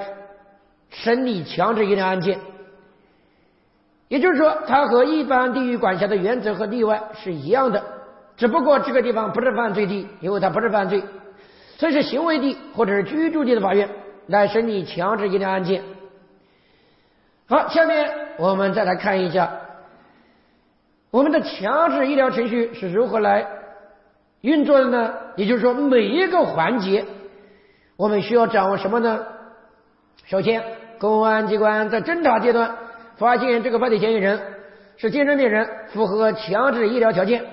[0.90, 2.40] 审理强制医疗案件。
[4.08, 7.84] 也就是说，它和一般地域管辖的原则和例外是一样的，
[8.38, 11.04] 只不过这个地方不是犯罪地，因为它不是犯罪，
[11.78, 13.90] 所以是行为地或者是居住地的法院。
[14.28, 15.84] 来审理强制医疗案件。
[17.48, 19.52] 好，下面我们再来看一下
[21.12, 23.46] 我们的强制医疗程序是如何来
[24.42, 25.14] 运作的呢？
[25.36, 27.06] 也就是说，每一个环节
[27.98, 29.28] 我们需要掌握什么呢？
[30.24, 30.64] 首先，
[30.98, 32.76] 公安机关在侦查阶段
[33.18, 34.40] 发现这个犯罪嫌疑人
[34.98, 37.44] 是精神病人，符合强制医疗条件，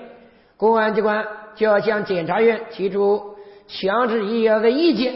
[0.57, 3.35] 公安机关就要向检察院提出
[3.67, 5.13] 强制医疗的意见。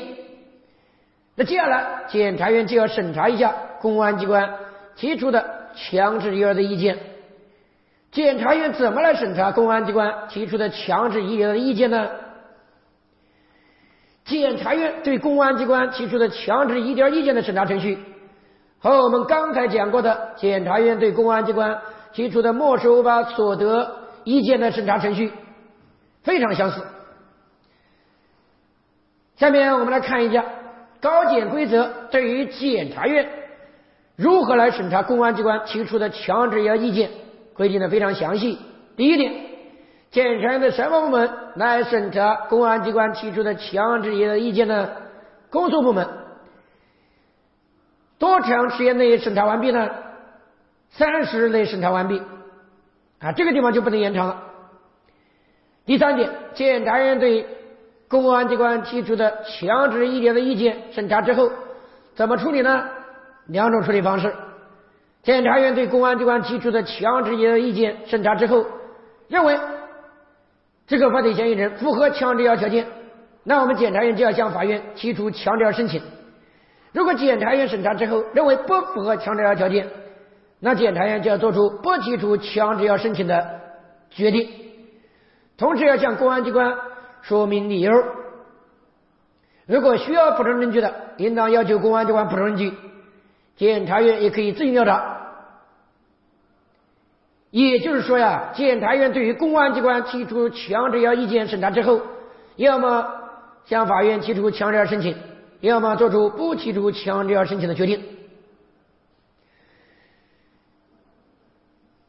[1.36, 4.54] 那接下来，检察院就要审查一下公安机关
[4.96, 6.98] 提出的强制医疗的意见。
[8.12, 12.08] 检察院怎么来审查公安机关提出的强制医疗的意见呢？
[14.28, 17.98] 检察院对公安机关提出的强制医疗意见的审查程序，
[18.78, 21.80] 和我们刚才讲过的检察院对公安机关
[22.12, 23.90] 提出的没收违法所得
[24.26, 25.32] 意见的审查程序
[26.24, 26.82] 非常相似。
[29.38, 30.44] 下面我们来看一下
[31.00, 33.30] 高检规则对于检察院
[34.18, 37.10] 如何来审查公安机关提出的强制要意见，
[37.54, 38.58] 规定的非常详细。
[38.98, 39.32] 第一点，
[40.18, 44.90] 检察院的什么部门来审查公安机关提出的强制要意见呢？
[45.52, 46.08] 公诉部门。
[48.18, 49.88] 多长时间内审查完毕呢？
[50.90, 52.20] 三十日内审查完毕。
[53.20, 54.42] 啊，这个地方就不能延长了。
[55.86, 57.46] 第三点，检察院对
[58.08, 61.48] 公安机关提出的强制意见的意见审查之后，
[62.16, 62.90] 怎么处理呢？
[63.46, 64.34] 两种处理方式。
[65.22, 68.66] 检察院对公安机关提出的强制意见审查之后，
[69.28, 69.60] 认为
[70.88, 72.88] 这个犯罪嫌疑人符合强制要条件，
[73.44, 76.02] 那我们检察院就要向法院提出强制要申请。
[76.94, 79.88] 如果检察院审查之后认为不符合强制要条件，
[80.60, 83.60] 那检察院就要做出不提出强制要申请的
[84.10, 84.50] 决定，
[85.58, 86.74] 同时要向公安机关
[87.22, 87.92] 说明理由。
[89.66, 92.74] 如果需要补充证据的，应当要求公安机关补充证据。
[93.58, 95.27] 检察院也可以自行调查。
[97.50, 102.02] 也就是说呀，检察院对于公安机关提出强制要意见审查之后，
[102.58, 103.08] 要么
[103.66, 105.16] 向法院提出强制要申请，
[105.62, 108.04] 要么做出不提出强制要申请的决定。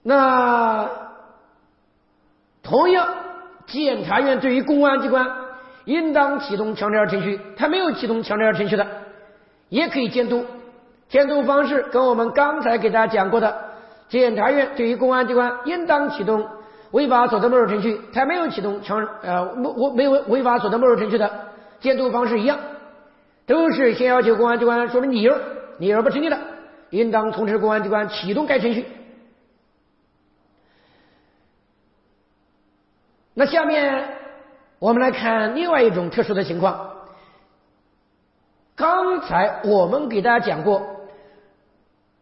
[0.02, 0.90] 那
[2.62, 3.08] 同样，
[3.66, 5.30] 检察院对于公安机关
[5.84, 8.86] 应当启动强制要程序，他没有启动强制要程序的，
[9.68, 10.44] 也可以监督。
[11.08, 13.67] 监督方式跟我们刚才给大家讲过的，
[14.08, 16.48] 检察院对于公安机关应当启动
[16.92, 21.48] 违法所得没收程序，他没有启动强呃没没有违法所得没收程序的
[21.80, 22.58] 监督方式一样，
[23.46, 25.36] 都是先要求公安机关说明理由，
[25.78, 26.38] 理由不成立的，
[26.90, 28.86] 应当通知公安机关启动该程序。
[33.34, 34.16] 那下面
[34.78, 36.92] 我们来看另外一种特殊的情况。
[38.74, 40.82] 刚才我们给大家讲过，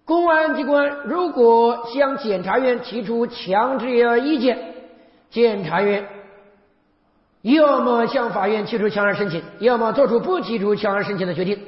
[0.07, 4.57] 公安机关如果向检察院提出强制要意见，
[5.31, 6.07] 检察院
[7.42, 11.59] 要么向法院提出强制申请，要么做出不提出强制申请的决定。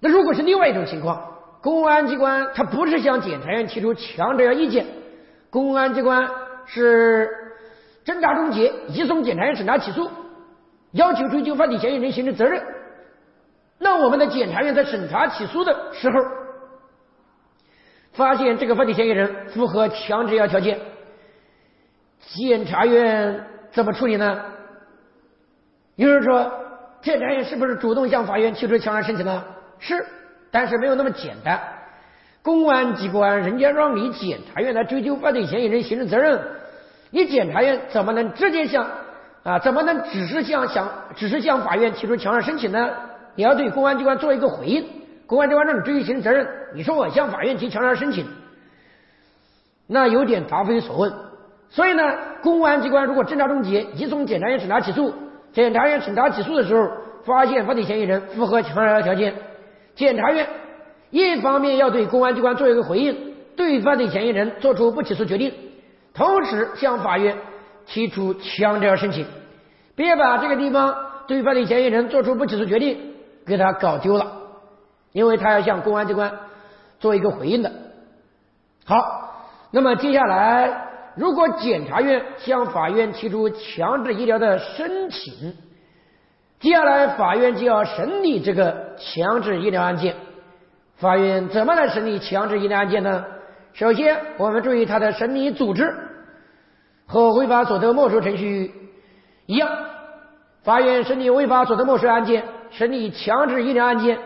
[0.00, 4.86] 那如果是另外一种情况，公安机关他不是向检察院提出强制要意见，
[5.50, 6.28] 公安机关
[6.66, 7.30] 是。
[8.04, 10.08] 侦查终结，移送检察院审查起诉，
[10.92, 12.62] 要求追究犯罪嫌疑人刑事责任。
[13.80, 16.16] 那我们的检察院在审查起诉的时候，
[18.16, 20.78] 发现这个犯罪嫌疑人符合强制要条件，
[22.20, 24.42] 检察院怎么处理呢？
[25.96, 26.50] 有人说，
[27.02, 29.44] 检察院是不是主动向法院提出强制申请呢？
[29.78, 30.04] 是，
[30.50, 31.60] 但是没有那么简单。
[32.42, 36.40] 公安机关人家让你检察院来追究犯罪嫌疑人刑事责任。
[37.10, 38.86] 你检察院怎么能直接向
[39.42, 39.58] 啊？
[39.58, 42.90] 怎么能只是向向只是向法院提出强制申请呢？
[43.34, 44.86] 你要对公安机关做一个回应。
[45.26, 46.46] 公安机关让你追究刑事责任，
[46.76, 48.26] 你说我向法院提强制申请，
[49.88, 51.12] 那有点答非所问。
[51.70, 52.02] 所以呢，
[52.42, 55.12] 公安机关如果侦查终结，移送检察院审查起诉，
[55.52, 56.88] 检察院审查起诉的时候
[57.24, 59.34] 发现犯罪嫌疑人符合强制要条件，
[59.94, 60.46] 检察院
[61.10, 65.52] 一方面要对公安机关做一个回应，对犯罪嫌疑人做出不起诉决定。
[66.14, 67.36] 同时向法院
[67.86, 69.26] 提出强制申请，
[69.94, 70.94] 别把这个地方
[71.26, 73.14] 对犯罪嫌疑人做出不起诉决定
[73.46, 74.26] 给他搞丢了，
[75.12, 76.32] 因为他要向公安机关
[76.98, 77.72] 做一个回应的。
[78.84, 78.96] 好，
[79.70, 85.54] 那么接下来，如果检察院向法院提出强制医疗的申请，
[86.60, 90.14] 接下来法院就要审理这个强制医疗案件。
[90.96, 93.24] 法院怎么来审理强制医疗案件呢？
[93.74, 95.94] 首先，我们注意它的审理组织。
[97.08, 98.72] 和违法所得没收程序
[99.46, 99.70] 一样，
[100.64, 104.18] 法院审理违法所得没收案件、审理强制医疗案件，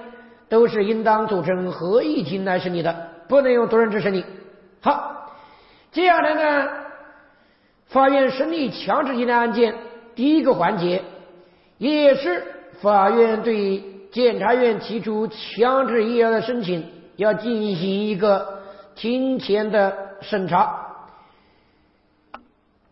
[0.51, 4.25] 都是应当组成合议庭来审理的，不能用独任制审理。
[4.83, 5.33] 好，
[5.92, 6.69] 接下来呢，
[7.87, 9.75] 法院审理强制医疗案件
[10.15, 11.03] 第一个环节，
[11.79, 12.44] 也是
[12.83, 16.85] 法院对检察院提出强制医疗的申请
[17.17, 18.61] 要进行一个
[18.96, 20.88] 庭前的审查。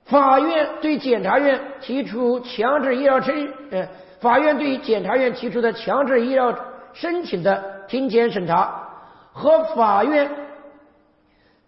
[0.04, 3.88] 法院对检察院提出强制医疗申，呃，
[4.20, 6.56] 法院对检察院提出的强制医疗
[6.92, 8.88] 申请的庭前审查，
[9.32, 10.30] 和法院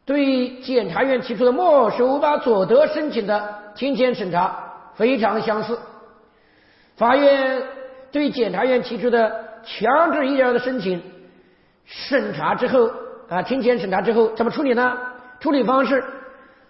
[0.04, 5.78] 对检察院提出的没收违法所得申请的庭前审查非常相似。
[6.96, 7.62] 法院
[8.10, 11.00] 对检察院提出的强制医疗的申请
[11.84, 12.90] 审查之后，
[13.28, 14.98] 啊，庭前审查之后怎么处理呢？
[15.38, 16.02] 处理方式。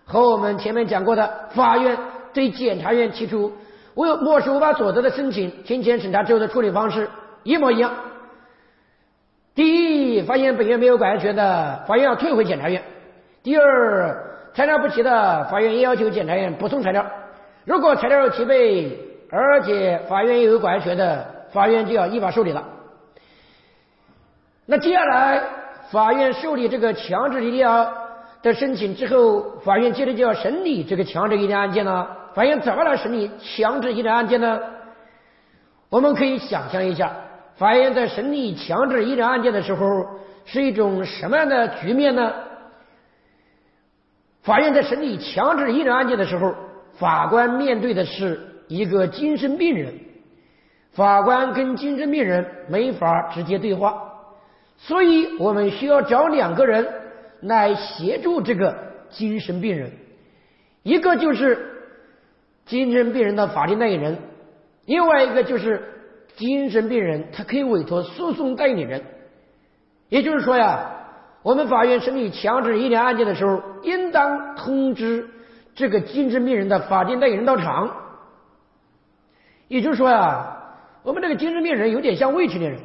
[0.05, 1.97] 和我们前面讲过的，法院
[2.33, 3.53] 对检察院提出
[3.95, 7.09] 为没收违法所得的申请，庭前审查之后的处理方式
[7.43, 7.93] 一模一样。
[9.61, 12.81] 第一，发现本院没有管辖权的，法院要退回检察院；
[13.43, 14.17] 第二，
[14.55, 17.05] 材料不齐的，法院要求检察院补充材料。
[17.67, 18.99] 如果材料齐备，
[19.31, 22.65] 而且法院又有管辖权的，法院就要依法受理了。
[24.65, 25.43] 那接下来，
[25.91, 27.93] 法院受理这个强制医疗
[28.41, 32.09] 的申请之后，法院接着就要审理这个强制医疗案件了？
[32.33, 34.59] 法院怎么来审理强制医疗案件呢？
[35.91, 37.13] 我们可以想象一下，
[37.61, 39.87] 法院在审理强制医疗案件的时候
[40.47, 42.33] 是一种什么样的局面呢？
[44.43, 46.55] 法院在审理强制医疗案件的时候，
[46.95, 49.93] 法官面对的是一个精神病人，
[50.93, 54.11] 法官跟精神病人没法直接对话。
[54.79, 56.89] 所以我们需要找两个人
[57.43, 58.75] 来协助这个
[59.11, 59.93] 精神病人，
[60.83, 61.59] 一个就是
[62.65, 64.17] 精神病人的法定代理人，
[64.87, 65.83] 另外一个就是
[66.41, 69.05] 精神病人他可以委托诉讼代理人。
[70.09, 70.91] 也就是说呀，
[71.43, 75.29] 我们法院审理强制医疗案件的时候，应当通知
[75.75, 77.95] 这个精神病人的法定代理人到场。
[79.69, 80.57] 也就是说呀，
[81.03, 82.81] 我们这个精神病人有点像未成年人。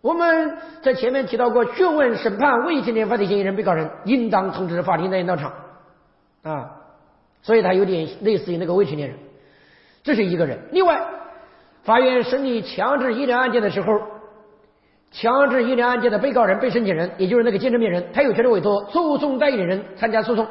[0.00, 5.52] 我们在前面提到过，讯问、审判未成年犯罪嫌疑人、被告人，应当通知法定代理人到场
[6.44, 6.70] 啊，
[7.42, 9.18] 所以他有点类似于那个未成年人，
[10.04, 10.68] 这是一个人。
[10.70, 11.02] 另外，
[11.88, 13.98] 法院审理强制医疗案件的时候，
[15.10, 20.46] 强制医疗案件的被告人、被申请人，也就是那个精神病人，他有权利委托诉讼代理人参加诉讼。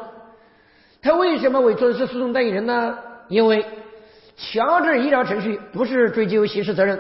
[0.99, 2.97] 他为什么委托的是诉讼代理人呢？
[3.27, 3.63] 因为
[4.35, 6.99] 强制医疗程序不是追究刑事责任，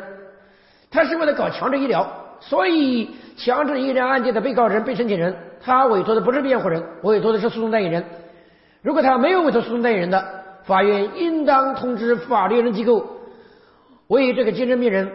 [0.91, 2.07] 他是为了搞强制医疗。
[2.39, 8.03] 所以，强制医疗案件的被告人、被申请人，他委托的不是辩护人，委托的是诉讼代理人。
[8.83, 10.23] 如果他没有委托诉讼代理人的，
[10.63, 13.16] 法院应当通知法律人机构
[14.07, 15.09] 为这个精神病人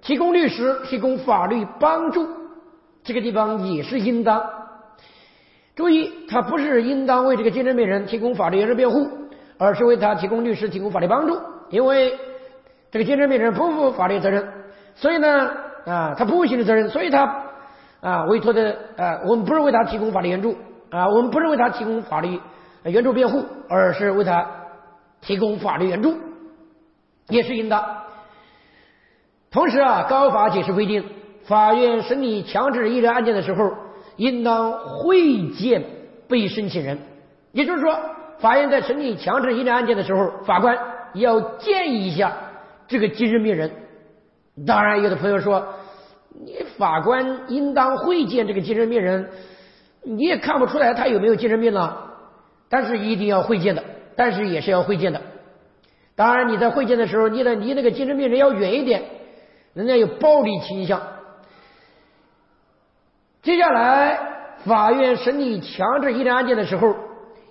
[0.00, 2.28] 提供律师、提供法律帮助。
[3.02, 4.42] 这个地方也是应当
[5.76, 9.08] 注意，他不是应当为这个精神病人提供法律援助辩护，
[9.58, 11.38] 而是为他提供律师、提供法律帮助。
[11.70, 12.18] 因为
[12.90, 14.46] 这个精神病人不负法律责任，
[14.94, 15.50] 所以呢。
[15.86, 17.44] 啊，他不负刑事责任，所以他
[18.02, 20.54] 啊委托的啊，我们不是为他提供法律援助
[20.90, 22.38] 啊，我们不是为他提供法律
[22.82, 24.46] 援助辩护，而是为他
[25.22, 26.14] 提供法律援助，
[27.28, 27.82] 也是应当。
[29.50, 31.04] 同时啊，高法解释规定，
[31.44, 33.72] 法院审理强制医疗案件的时候，
[34.16, 35.82] 应当会见
[36.28, 36.98] 被申请人，
[37.52, 37.98] 也就是说，
[38.38, 40.76] 法院在审理强制医疗案件的时候，法官
[41.14, 42.32] 要建议一下
[42.86, 43.70] 这个精神病人。
[44.66, 45.66] 当然，有的朋友说。
[46.40, 49.28] 你法官应当会见这个精神病人，
[50.04, 51.96] 你也看不出来他有没有精神病呢？
[52.68, 53.82] 但是一定要会见的，
[54.14, 55.20] 但是也是要会见的。
[56.14, 59.02] 当然你在会见的时候，你得离那个精神病人要远一点，
[59.74, 61.00] 人家有暴力倾向。
[63.42, 64.18] 接下来，
[64.64, 66.94] 法院审理强制医疗案件的时候，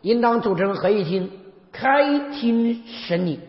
[0.01, 1.32] 应当组成合议庭
[1.72, 3.39] 开庭审理。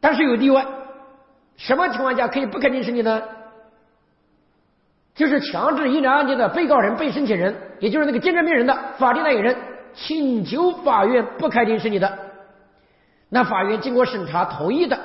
[0.00, 0.66] 但是有例外。
[1.56, 3.22] 什么情况下可以不开庭审理呢？
[5.14, 9.54] 就是强制医疗案件的被告人、被申请人，也就是那个精神病人的法定代理人，
[9.92, 12.29] 请求法院不开庭审理的，
[13.30, 15.00] 那法院经过审查同意的，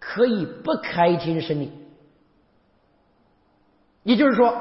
[0.00, 1.70] 可以不开庭审理。
[4.02, 4.56] 也就是说，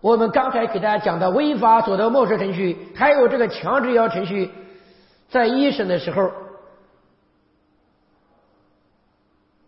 [0.00, 4.50] 我们刚才给大家讲的违法所得没收程序，还有这个强制医疗程序，
[5.28, 6.32] 在一审的时候。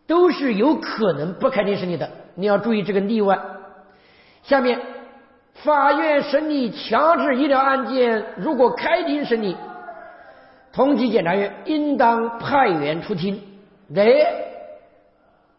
[0.09, 3.37] 都是有可能不开庭审理的，你要注意这个例外。
[4.45, 4.81] 下面，
[5.55, 9.57] 法院审理强制医疗案件，如果开庭审理，
[10.77, 13.43] 同级检察院应当派员出庭。
[13.95, 14.05] 哎，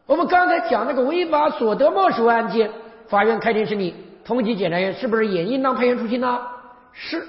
[0.06, 2.70] 我们刚才讲那个违法所得没收案件，
[3.08, 6.40] 法院开庭审理，同级检察院是不是也应当派员出庭呢？
[6.94, 7.28] 是。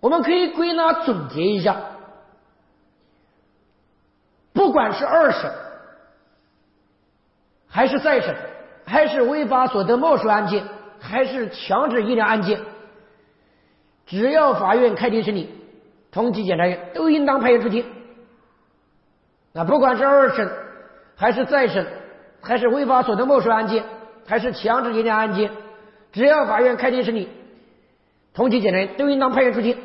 [0.00, 1.74] 我们可以归纳总结一下。
[4.52, 5.50] 不管是二审，
[7.66, 8.36] 还是再审，
[8.84, 10.62] 还是违法所得没收案件，
[10.98, 12.60] 还是强制医疗案件，
[14.10, 15.48] 只要法院开庭审理，
[16.10, 17.84] 同级检察院都应当派员出庭。
[19.52, 20.50] 那不管是二审，
[21.14, 21.86] 还是再审，
[22.40, 23.84] 还是违法所得没收案件，
[24.26, 25.52] 还是强制医疗案件，
[26.10, 27.28] 只要法院开庭审理，
[28.34, 29.78] 同级检察院都应当派员出庭。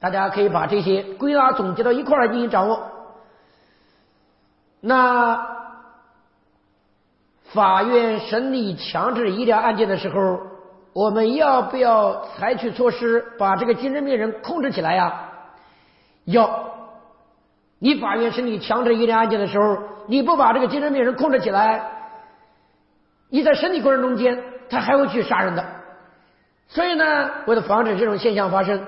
[0.00, 2.90] 大家可以把这些归纳总结到一块儿进行掌握。
[4.80, 5.46] 那
[7.52, 10.55] 法院审理强制医疗案件的时候，
[10.96, 15.28] 我们要不要采取措施把这个精神病人控制起来呀？
[16.24, 16.72] 要。
[17.78, 19.76] 你法院审理强制医疗案件的时候，
[20.06, 21.82] 你不把这个精神病人控制起来，
[23.28, 25.62] 你在审理过程中间，他还会去杀人的。
[26.68, 28.82] 所以呢，为了防止这种现象发生，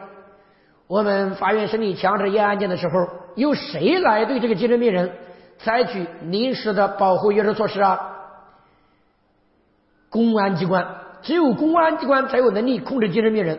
[0.86, 5.12] 我们法院审理强制医疗案件的时候，由谁来对这个精神病人
[5.58, 8.00] 采取临时的保护约束措施啊？
[10.08, 10.86] 公安机关，
[11.22, 13.58] 只有公安机关才有能力控制精神病人，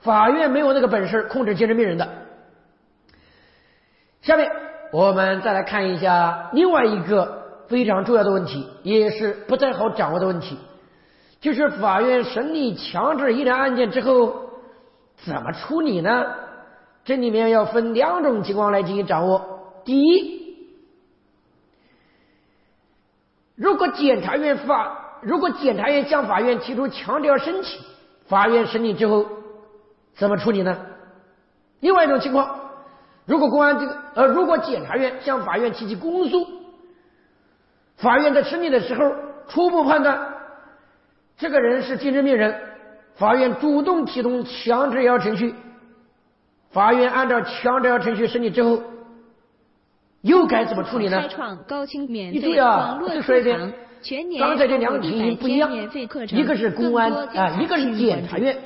[0.00, 2.08] 法院没有那个本事控制精神病人的。
[4.20, 4.50] 下面
[4.92, 10.58] 我们再来看一下另外一个非常重要的问题，也是不太好掌握的问题，
[11.40, 14.50] 就是法院审理强制医疗案件之后
[15.16, 16.26] 怎么处理呢？
[17.04, 19.80] 这里面要分两种情况来进行掌握。
[19.84, 20.40] 第一，
[23.56, 27.80] 如果检察院法，如果检察院向法院提出强调申请，
[28.26, 29.26] 法院审理之后
[30.14, 30.76] 怎么处理呢？
[31.80, 32.60] 另外一种情况。
[33.24, 36.44] 如果公安这个呃，如果检察院向法院提起公诉，
[37.96, 39.14] 法院在审理的时候
[39.48, 40.34] 初步判断
[41.36, 42.60] 这个人是精神病人，
[43.14, 45.54] 法院主动启动强制医疗程序，
[46.72, 48.82] 法院按照强制医疗程序审理之后，
[50.22, 51.22] 又该怎么处理呢？
[51.22, 53.72] 开创高清免费网络课堂，
[54.38, 55.70] 刚才这两个情形不一样，
[56.30, 58.58] 一个是公安啊，一个是检察院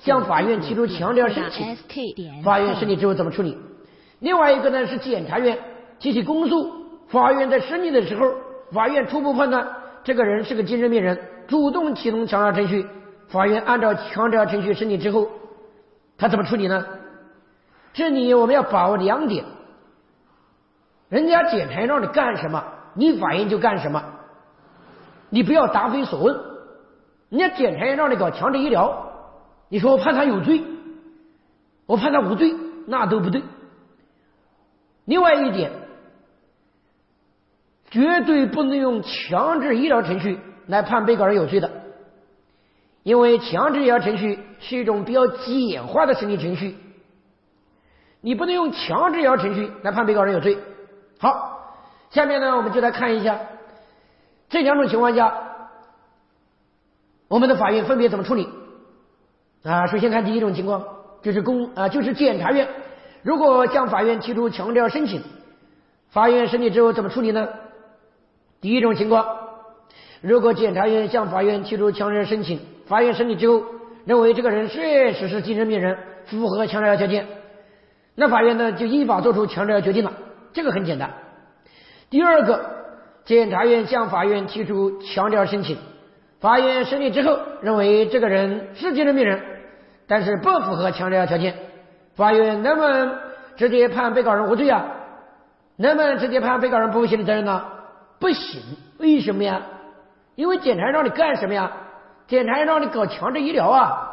[0.00, 1.76] 向法院提出强调申请，
[2.42, 3.56] 法院审理之后怎么处理？
[4.20, 5.56] 另外一个呢是检察院
[5.98, 6.70] 提起公诉，
[7.08, 8.26] 法院在审理的时候，
[8.72, 9.66] 法院初步判断
[10.02, 12.86] 这个人是个精神病人，主动启动强调程序，
[13.28, 15.28] 法院按照强调程序审理之后，
[16.18, 16.84] 他怎么处理呢？
[17.94, 19.44] 这里我们要把握两点：
[21.08, 22.64] 人家检察院让你干什么，
[22.94, 24.02] 你法院就干什么，
[25.32, 26.38] 你不要答非所问。
[27.30, 29.10] 人家检察院让你搞强制医疗，
[29.70, 30.62] 你说我判他有罪，
[31.86, 32.54] 我判他无罪，
[32.86, 33.42] 那都不对。
[35.06, 35.72] 另外一点，
[37.90, 41.70] 绝对不能用强制医疗程序来判被告人有罪的，
[43.02, 46.76] 因为强制医疗程序是一种比较简化的审理程序，
[48.20, 50.58] 你不能用强制医疗程序来判被告人有罪。
[51.18, 51.78] 好，
[52.10, 53.40] 下面呢，我们就来看一下
[54.52, 55.32] 这两种情况下，
[57.26, 58.46] 我们的法院分别怎么处理。
[59.64, 60.84] 啊，首先看第一种情况，
[61.22, 62.68] 就是公啊，就是检察院。
[63.22, 65.22] 如果向法院提出强制申请，
[66.10, 67.48] 法院审理之后怎么处理呢？
[68.60, 69.26] 第一种情况，
[70.20, 73.64] 如果检察院向法院提出强制申请，法院审理之后
[74.04, 75.96] 认为这个人确实是精神病人，
[76.26, 77.26] 符合强制条件，
[78.16, 80.12] 那法院呢就依法作出强制决定了。
[80.52, 81.10] 这个很简单。
[82.10, 82.81] 第二个，
[83.24, 85.78] 检察院向法院提出强调申请，
[86.40, 89.40] 法院审理之后认为这个人是精神病人，
[90.08, 91.54] 但是不符合强调条件。
[92.14, 93.16] 法院能不能
[93.56, 94.84] 直接判被告人无罪啊？
[95.76, 97.64] 能不能直接判被告人不负刑事责任呢？
[98.18, 98.60] 不行，
[98.98, 99.62] 为什么呀？
[100.34, 101.70] 因为检察院让你干什么呀？
[102.26, 104.08] 检察院让你搞强制医疗啊！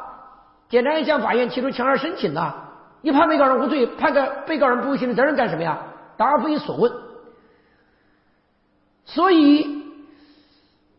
[0.70, 2.54] 检察院向法院提出强制申请呐，
[3.02, 5.80] 你判被告人无罪，判个被告人不负刑事责任干什么呀？
[6.16, 6.92] 答非所问。
[9.10, 9.84] 所以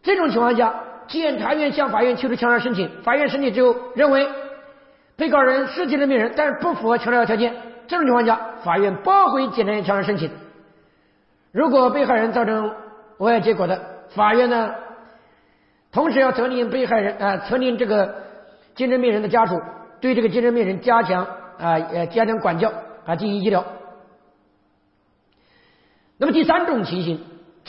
[0.02, 0.74] 这种情况下，
[1.08, 4.28] 检察院向法院提出强制申请，法院审理之后认为。
[5.16, 7.54] 被告人是精神病人，但是不符合强制条件。
[7.86, 10.30] 这种情况下，法院驳回检察院强制申请。
[11.52, 12.74] 如果被害人造成
[13.18, 13.78] 危害结果的，
[14.14, 14.74] 法院呢，
[15.92, 18.14] 同时要责令被害人啊，责令这个
[18.74, 19.60] 精神病人的家属
[20.00, 21.26] 对这个精神病人加强
[21.58, 22.72] 啊呃加强管教
[23.04, 23.62] 啊进行医疗。
[26.16, 27.20] 那么第三种情形，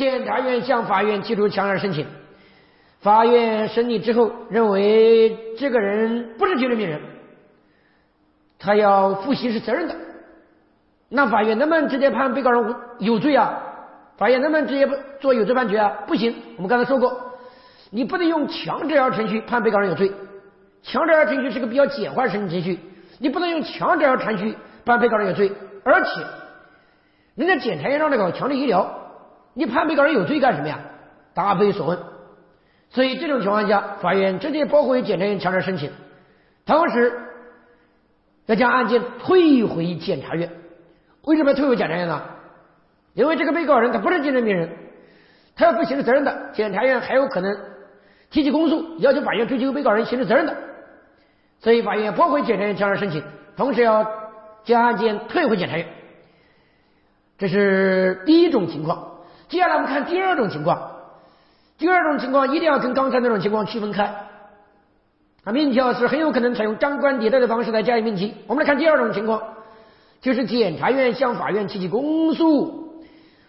[0.01, 2.07] 检察院向法院提出强制申请，
[3.01, 6.99] 法院审理之后认为这个人不是精神病人。
[8.57, 9.95] 他要负刑事责任的，
[11.07, 13.61] 那法院能不能直接判被告人无有罪啊？
[14.17, 14.89] 法院能不能直接
[15.19, 15.91] 做有罪判决啊？
[16.07, 17.15] 不行，我们刚才说过，
[17.91, 20.11] 你不能用强制程序判被告人有罪。
[20.81, 22.79] 强制程序是个比较简化审理程序，
[23.19, 25.51] 你不能用强制程序判被告人有罪。
[25.83, 26.09] 而且，
[27.35, 29.00] 人家检察院让你搞强制医疗，
[29.53, 30.79] 你判被告人有罪干什么呀？
[31.33, 31.97] 答非所问。
[32.89, 35.91] 所以这种情况下，法院直接驳回检察院强制申请，
[36.65, 37.27] 同时。
[38.47, 40.49] 要将案件退回检察院，
[41.23, 42.21] 为什么要退回检察院呢？
[43.13, 44.67] 因为这个被告人他不是精神病人，
[45.55, 47.55] 他要负刑事责任的，检察院还有可能
[48.29, 50.57] 提起公诉，要求法院追究被告人刑事责任的，
[51.59, 53.23] 所以法院驳回检察院强制申请，
[53.55, 54.05] 同时要
[54.65, 55.87] 将案件退回检察院。
[57.37, 59.10] 这是第一种情况。
[59.51, 60.91] 接下来我们看第二种情况，
[61.77, 64.05] 第二种情况一定要跟刚才那种情况区分开。
[65.43, 68.33] 啊，命条是很有可能采用张冠李戴的方式来加以命题。
[68.47, 69.41] 我们来看第二种情况，
[70.21, 73.03] 就是检察院向法院提起公诉，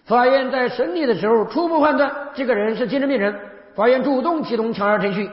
[0.05, 3.39] 法院在审理的时候初步判断这个人是精神病人，
[3.77, 5.31] 法院主动启动强制程序，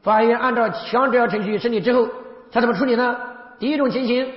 [0.00, 2.08] 法院按照强制程序审理之后，
[2.50, 3.14] 他怎么处理呢？
[3.58, 4.32] 第一种情形，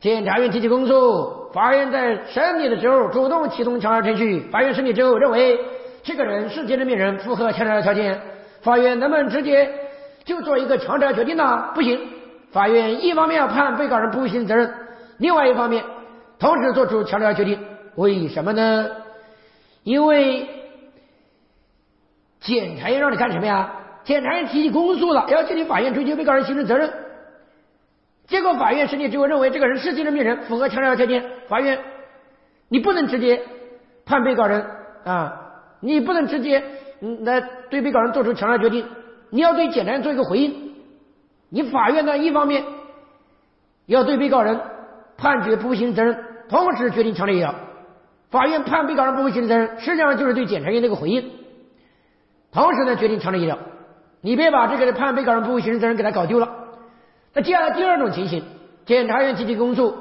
[0.00, 5.58] 检察院提起公诉，法院在审理的时候主动启动强制程序，法院审理之后认为
[6.02, 8.20] 这个人是精神病人，符合强制条件，
[8.62, 9.68] 法院能不能直接？
[10.24, 11.70] 就做一个强制决定呢？
[11.74, 11.98] 不行，
[12.52, 14.72] 法院一方面要判被告人不负刑事责任，
[15.18, 15.82] 另外一方面
[16.38, 17.58] 同时做出强制决定。
[17.96, 18.90] 为什么呢？
[19.82, 20.46] 因为
[22.40, 23.72] 检察院让你干什么呀？
[24.04, 26.90] 检察院提起公诉了，要求你法院追究被告人刑事责任。
[28.28, 31.78] 结果法院审理之后认为这个人是精神病人，符合强制条件，法院
[32.68, 33.42] 你不能直接
[34.06, 34.64] 判被告人
[35.04, 35.32] 啊，
[35.80, 36.62] 你不能直接
[37.22, 38.86] 来对被告人做出强制决定。
[39.30, 40.74] 你要对检察院做一个回应，
[41.48, 42.64] 你法院呢一方面
[43.86, 44.60] 要对被告人
[45.16, 47.54] 判决不负刑事责任，同时决定强制医疗。
[48.30, 51.30] 法院判被告人不负刑事责任，实际上就是对检察院的一个回应，
[52.52, 53.58] 同时呢决定强制医疗。
[54.20, 56.48] 你别把这个判被告人不负刑事责任给他搞丢了。
[57.34, 58.44] 那接下来第二种情形，
[58.84, 59.96] 检察院提起公诉，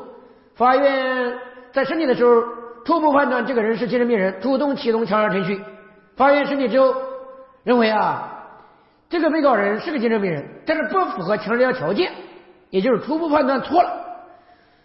[0.59, 1.37] 法院
[1.71, 2.43] 在审理的时候
[2.83, 5.61] 初步判断这个人是精神病人，主动启动强制程序。
[6.17, 6.93] 法院审理之后
[7.63, 8.35] 认为啊。
[9.09, 12.11] 这个被告人是个精神病人，但是不符合强制条件，
[12.69, 13.89] 也就是初步判断错了。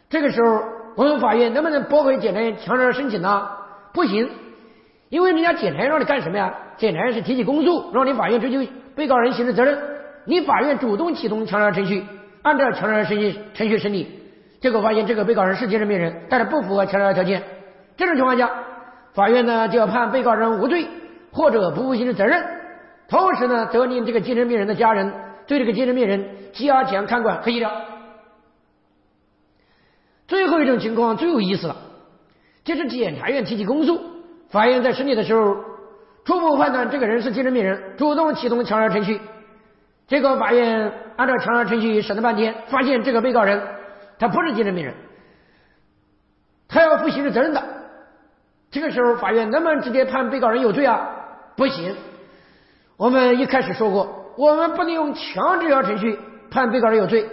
[0.08, 0.62] 这个时候，
[0.94, 3.48] 我们法院能不能驳回检察院强制申请呢？
[3.92, 4.30] 不行，
[5.08, 6.54] 因为人家检察院让你干什么呀？
[6.76, 8.64] 检察院是提起公诉，让你法院追究
[8.94, 9.76] 被告人刑事责任。
[10.24, 12.06] 你法院主动启动强制程序，
[12.42, 14.23] 按照强制程序程序审理，
[14.64, 17.42] 结果发现这个被告人是精神病人，但是不符合强制条件。
[17.98, 18.50] 这种情况下，
[19.12, 20.88] 法院呢就要判被告人无罪
[21.30, 22.42] 或者不负刑事责任。
[23.06, 25.12] 同时呢，责令这个精神病人的家人
[25.46, 27.70] 对这个精神病人加强看管和医疗。
[30.26, 31.76] 最后一种情况最有意思了，
[32.64, 34.00] 就是检察院提起公诉，
[34.48, 35.56] 法院在审理的时候
[36.24, 39.20] 初步判断这个人是精神病人，主动启动强制程序。
[40.06, 43.60] 结果法院按照强制程序审了半天，发现这个被告人
[44.18, 44.94] 他不是精神病人，
[46.68, 47.62] 他要负刑事责任的。
[48.70, 51.08] 这个时候法院能不能直接判被告人有罪啊？
[51.56, 51.94] 不行。
[52.96, 56.18] 我们一开始说过，我们不能用强制要程序
[56.50, 57.28] 判被告人有罪，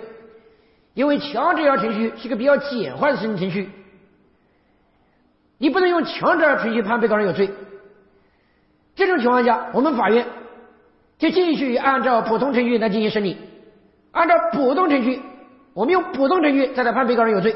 [0.93, 3.69] 因为强制要程序是个比较简化的审理程序，
[5.57, 7.51] 你不能用强制程序判被告人有罪。
[8.95, 10.25] 这种情况下，我们法院
[11.17, 13.37] 就继续按照普通程序来进行审理，
[14.11, 15.21] 按照普通程序，
[15.73, 17.55] 我们用普通程序再来判被告人有罪。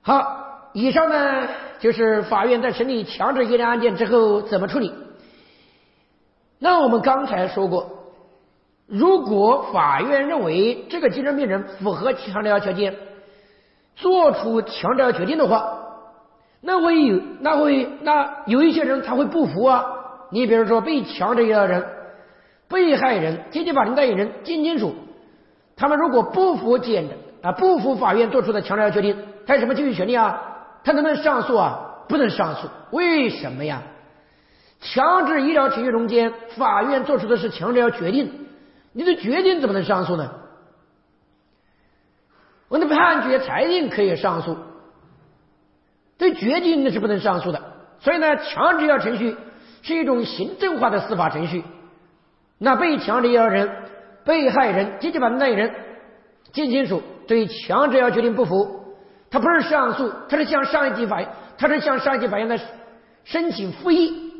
[0.00, 4.92] 好，以上呢就是法院在审理强制医疗案件之后怎么处理。
[6.58, 8.14] 那我们刚才说过，
[8.86, 12.96] 如果法院认为这个精神病人符合强制条件，
[13.96, 15.78] 做出强制疗决定的话，
[16.60, 19.84] 那会有那会那有一些人他会不服啊。
[20.30, 21.84] 你比如说被强制医疗人、
[22.68, 24.94] 被害人、经济法定代理人、近亲属，
[25.82, 27.08] 他们如果不服检
[27.42, 30.40] 啊不服法院做出的强制要决定，他有什么继续权利啊？
[30.84, 32.04] 他能不能上诉啊？
[32.08, 33.82] 不能上诉，为什么呀？
[34.80, 38.46] 强制医疗程序中间，法院做出的是强制要决定，
[38.92, 40.30] 你的决定怎么能上诉呢？
[42.68, 44.56] 我的判决裁定可以上诉，
[46.16, 47.60] 对决定那是不能上诉的。
[47.98, 49.36] 所以呢，强制医疗程序
[49.82, 51.64] 是一种行政化的司法程序。
[52.58, 53.68] 那被强制医疗人、
[54.24, 55.74] 被害人、直接法定代理人、
[56.52, 58.94] 近亲属对强制要决定不服，
[59.30, 62.58] 他不是上诉，他是向上一级法院，他是向上一级法院的
[63.24, 64.32] 申请复议。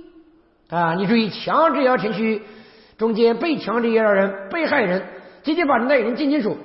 [0.71, 2.43] 啊，你注意，强制医疗程序
[2.97, 5.03] 中间被强制医疗人、被害人、
[5.43, 6.57] 直接法定代理人、近亲属，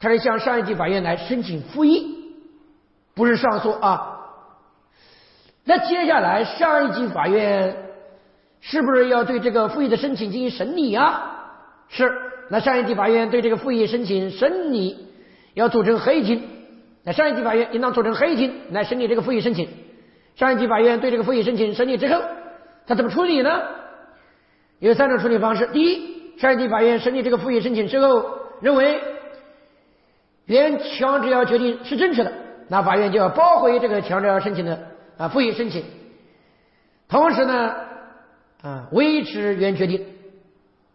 [0.00, 2.34] 他是向上一级法院来申请复议，
[3.14, 4.16] 不是上诉啊。
[5.64, 7.76] 那接下来上一级法院
[8.60, 11.34] 是不是要对这个复议的申请进行审理啊？
[11.88, 12.10] 是，
[12.50, 14.96] 那上一级法院对这个复议申请审理
[15.54, 16.42] 要组成合议庭，
[17.04, 19.68] 那上一级法院应当组成合议庭来审理这个复议申请。
[20.36, 22.22] 上一级法院对这个复议申请审理之后。
[22.86, 23.60] 他怎么处理呢？
[24.78, 25.66] 有三种处理方式。
[25.66, 28.24] 第一，上一级法院审理这个复议申请之后，
[28.62, 28.98] 认为
[30.46, 32.32] 原强制要决定是正确的，
[32.68, 34.86] 那法院就要驳回这个强制要申请的
[35.18, 35.84] 啊复议申请，
[37.10, 37.74] 同时呢
[38.62, 40.06] 啊维持原决定。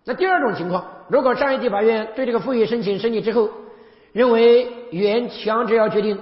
[0.05, 3.49] 那第二种情况，如果上一级法院对这个复议申请审理之后，
[4.11, 6.19] 认为原强制要决定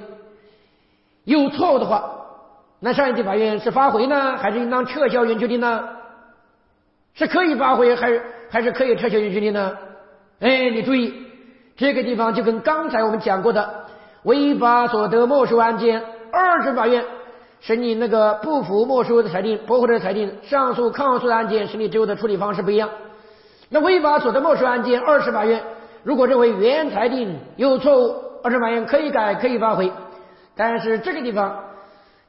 [1.23, 2.17] 有错误的话。
[2.79, 5.87] 那上一级法院是发回呢，还是应当撤销原决定呢？
[7.13, 9.77] 是可以发回，还是还是可以撤销原决定呢？
[10.39, 11.13] 哎，你注意
[11.75, 13.85] 这个地方就跟刚才我们讲过的
[14.23, 17.03] 违法所得没收案件，二审法院
[17.59, 22.89] 审理那个不服没收的裁定、驳回的裁定、上诉抗诉的案件审理之后的处理方式不一样。
[23.71, 25.63] 那违法所得没收案件，二审法院
[26.03, 29.91] 如果认为原裁定有错误，二审法院可以改，可以发回。
[30.55, 31.63] 但是这个地方。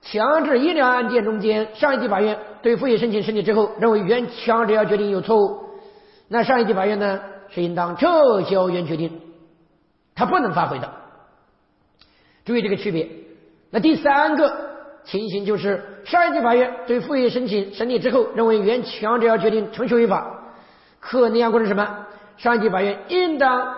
[0.05, 5.61] 强制医疗案件中间，上一级法院对复议申请审理之后，认为原强制医疗决定有错误，
[6.27, 7.21] 那上一级法院呢
[7.51, 9.21] 是应当撤销原决定，
[10.17, 10.91] 他不能发回的。
[12.45, 13.09] 注意这个区别。
[13.71, 14.53] 那第三个
[15.05, 20.42] 情形就是，上一级法院对复议申请审理之后，认为原强制医疗决定程序违法，
[21.03, 22.07] 可立案过程什么？
[22.39, 23.75] 上级法院应当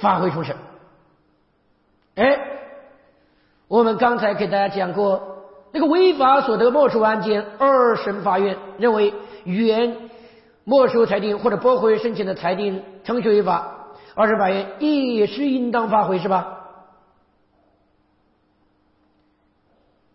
[0.00, 0.56] 发回重审。
[2.16, 2.40] 哎，
[3.68, 5.36] 我们刚才给大家讲过。
[5.70, 9.12] 那个违法所得没收案件，二审法院认为
[9.44, 10.10] 原
[10.64, 16.54] 没收裁定或者驳回申请的裁定程序违法，二审法院也是应当发回，是吧？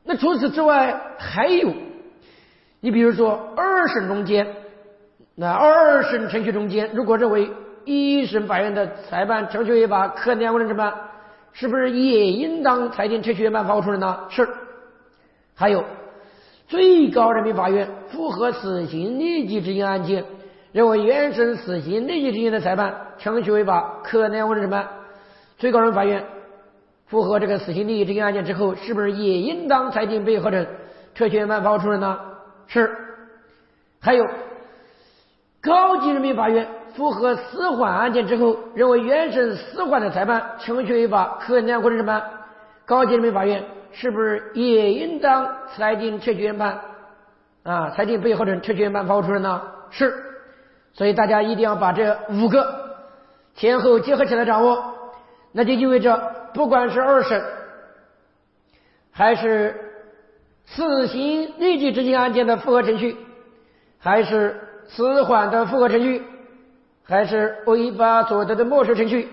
[0.03, 1.71] 那除此之外还有，
[2.79, 4.55] 你比如说二审中间，
[5.35, 7.49] 那二审程序中间，如果认为
[7.85, 10.93] 一审法院的裁判程序违法，可能问什么？
[11.53, 14.19] 是不是也应当裁定程序员办发出人呢？
[14.29, 14.47] 是。
[15.55, 15.83] 还有，
[16.67, 20.23] 最高人民法院复核死刑立即执行案件，
[20.71, 24.87] 认为原审死刑立即执行的裁判程序违法，可能问什么？
[25.57, 26.23] 最高人民法院
[27.07, 30.67] 复核这个死刑立即执行案件之后，是不是也应当裁定被核准
[31.13, 32.19] 撤销原判罚出人呢？
[32.67, 32.89] 是。
[33.99, 34.25] 还有，
[35.63, 42.21] 高级人民法院复核死缓案件之后，认为原审死缓的裁判程序违法，可能或者什么？
[42.85, 43.63] 高级人民法院。
[43.95, 46.81] 是不是也应当裁定撤决原判
[47.61, 47.91] 啊？
[47.91, 49.61] 裁定被害人撤决原判发出人呢？
[49.91, 50.11] 是，
[50.93, 52.97] 所以大家一定要把这五个
[53.53, 54.83] 前后结合起来掌握。
[55.51, 57.43] 那就意味着，不管是二审，
[59.11, 59.75] 还是
[60.65, 63.15] 死刑立即执行案件的复核程序，
[63.99, 66.21] 还是死缓的复核程序，
[67.03, 69.27] 还是违法所得的没收程序，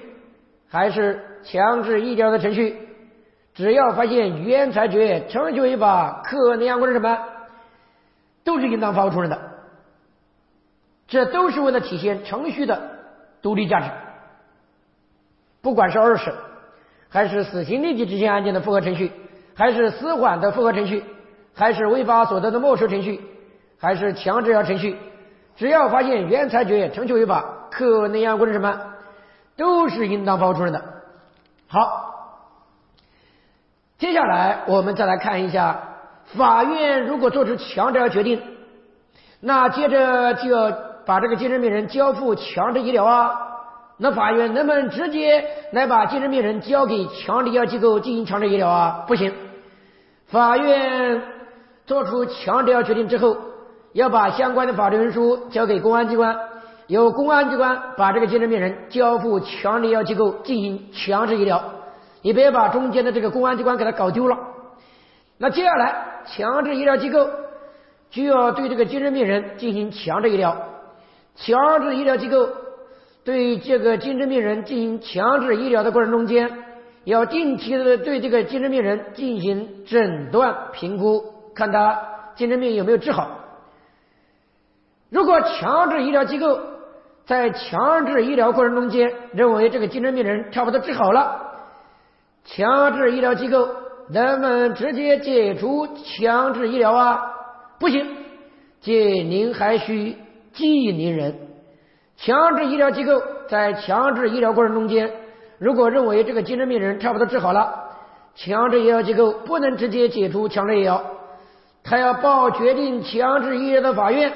[0.69, 2.89] 还是强制医疗的程序。
[3.55, 7.19] 只要发现原裁决程序违法，可立案过程什么，
[8.45, 9.39] 都是应当发出人的。
[11.09, 12.81] 这都是为了体现程序的
[13.43, 13.91] 独立价值。
[15.61, 16.33] 不管是二审，
[17.09, 19.11] 还是死刑立即执行案件的复核程序，
[19.55, 21.05] 还是死缓的复核程序，
[21.53, 23.21] 还是违法所得的没收程序，
[23.79, 24.97] 还是强制要程序，
[25.57, 28.81] 只要发现原裁决程序违法，可能要过什么，
[29.57, 30.83] 都是应当发出人的。
[31.69, 32.09] 好。
[33.99, 35.79] 接下来，我们再来看一下，
[36.25, 38.41] 法院如果做出强制决定，
[39.41, 40.73] 那接着就要
[41.05, 43.49] 把这个精神病人交付强制医疗啊。
[43.99, 49.05] 那法院能不能直接来把精神病人交给强制医疗机构进行强制医疗啊？
[49.07, 49.35] 不行，
[50.29, 51.21] 法院
[51.85, 53.37] 做出强制医疗决定之后，
[53.93, 56.39] 要把相关的法律文书交给公安机关，
[56.87, 61.63] 由公安机关把这个精神病人交付强制医疗机构进行强制医疗。
[62.23, 64.39] 你别把中间的这个公安机关给他搞丢了。
[65.39, 67.29] 那接下来，强制医疗机构
[68.11, 70.57] 就要对这个精神病人进行强制医疗。
[71.35, 72.49] 强制医疗机构
[73.25, 76.51] 对这个精神病人进行强制医疗的过程中间，
[77.05, 81.25] 要定期的对这个精神病人进行诊断评估，
[81.55, 81.99] 看他
[82.37, 83.40] 精神病有没有治好。
[85.11, 86.59] 如果强制医疗机构
[87.27, 91.41] 在强制医疗过程中间认为这个精神病人差不多治好了，
[92.45, 93.69] 强制医疗机构
[94.09, 97.21] 能不能直接解除强制医疗啊？
[97.79, 98.07] 不行，
[98.81, 100.17] 解铃还需
[100.53, 101.35] 系铃人。
[102.17, 105.11] 强制医疗机构在强制医疗过程中间，
[105.59, 107.73] 如果认为这个精神病人差不多治好了，
[108.35, 111.03] 强制医疗机构不能直接解除强制医疗，
[111.83, 114.33] 他要报决定强制医疗的法院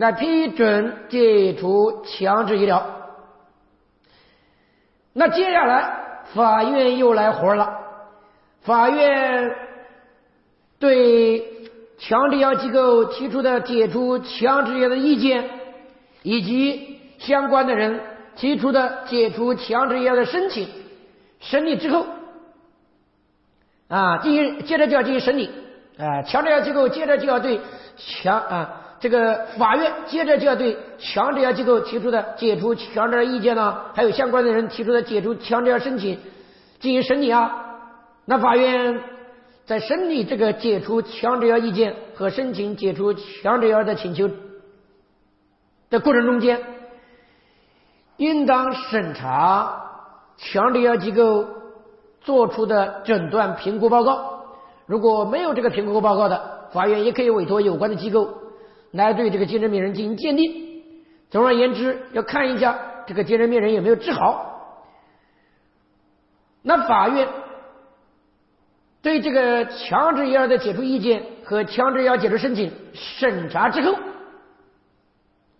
[0.00, 2.82] 那批准解除强制医疗。
[5.12, 5.98] 那接下来。
[6.32, 7.76] 法院又来活了。
[8.62, 9.52] 法院
[10.78, 11.40] 对
[11.98, 15.50] 强制医疗机构提出的解除强制医疗的意见，
[16.22, 18.00] 以及相关的人
[18.36, 20.68] 提出的解除强制医疗的申请，
[21.40, 22.06] 审理之后，
[23.88, 25.50] 啊，进行接着就要进行审理。
[25.98, 27.60] 啊，强制医疗机构接着就要对
[27.96, 28.79] 强啊。
[29.00, 36.18] 这个法院接着就要对强制药机构提出的解除强制意见呢，还有相关的人提出的解除强制药申请
[36.80, 37.50] 进行审理啊。
[38.26, 39.00] 那法院
[39.64, 44.28] 在审理这个解除强制药意见和申请解除强制药的请求
[45.88, 46.60] 的过程中间，
[48.18, 49.82] 应当审查
[50.36, 51.46] 强制药机构
[52.20, 54.44] 做出的诊断评估报告。
[54.84, 58.28] 如果没有这个评估报告的，法院也可以委托有关的机构
[58.92, 60.82] 来对这个精神病人进行鉴定。
[61.30, 62.76] 总而言之，要看一下
[63.06, 64.46] 这个精神病人有没有治好。
[66.62, 67.28] 那法院
[69.00, 73.96] 对这个强制药的解除意见和强制药解除申请审查之后，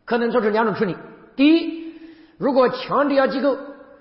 [0.04, 0.96] 可能做出两种处理：
[1.36, 1.94] 第一，
[2.36, 3.56] 如果强制药机构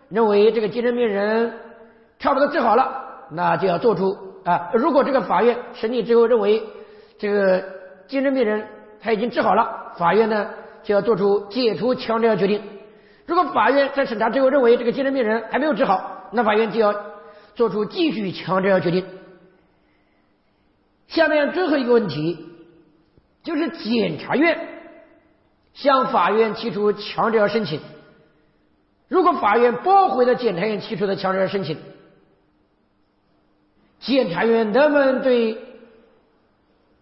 [0.09, 1.53] 认为这个精神病人
[2.17, 4.17] 差不多治好了，那就要做出。
[4.43, 6.63] 啊，如果这个法院审理之后认为
[7.17, 7.63] 这个
[8.07, 8.67] 精神病人
[9.01, 10.49] 他已经治好了，法院呢
[10.83, 12.61] 就要做出解除强制药决定。
[13.25, 16.95] 如果法院在审查之后认为这个精神病人还没有治好，那法院就要
[17.55, 19.05] 做出继续强制药决定。
[21.07, 22.45] 下面最后一个问题
[23.43, 24.59] 就是检察院
[25.73, 27.79] 向法院提出强制药申请，
[29.07, 31.77] 如果法院驳回了检察院提出的强制药申请。
[33.99, 35.57] 检察院能不能对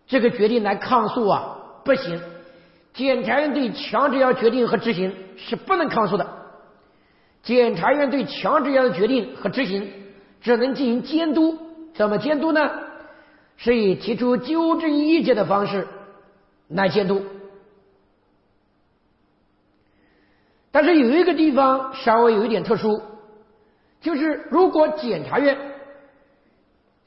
[0.07, 1.56] 这个决定来抗诉啊？
[1.87, 2.19] 不行，
[2.93, 6.27] 检察院对强制要决定和执行是不能抗诉的。
[7.43, 9.89] 检察院对强制要的决定和执行
[10.41, 11.57] 只能进行监督，
[11.93, 12.69] 怎么监督呢？
[13.55, 15.87] 是以提出纠正意见的方式
[16.67, 17.23] 来监督。
[20.71, 23.01] 但是有一个地方稍微有一点特殊，
[24.01, 25.57] 就是如果检察院。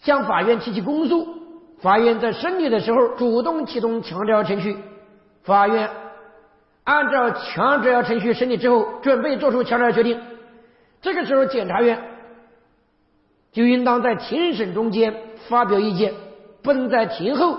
[0.02, 1.39] 向法院提起公诉，
[1.80, 4.76] 法院在审理的时候主动启动强制药程序，
[5.42, 5.88] 法院
[6.84, 10.20] 按照强制药程序审理之后，准备作出强制决定。
[11.00, 11.98] 这个时候，检察院
[13.52, 15.14] 就应当在庭审中间
[15.48, 16.12] 发表意见，
[16.62, 17.56] 不能在庭后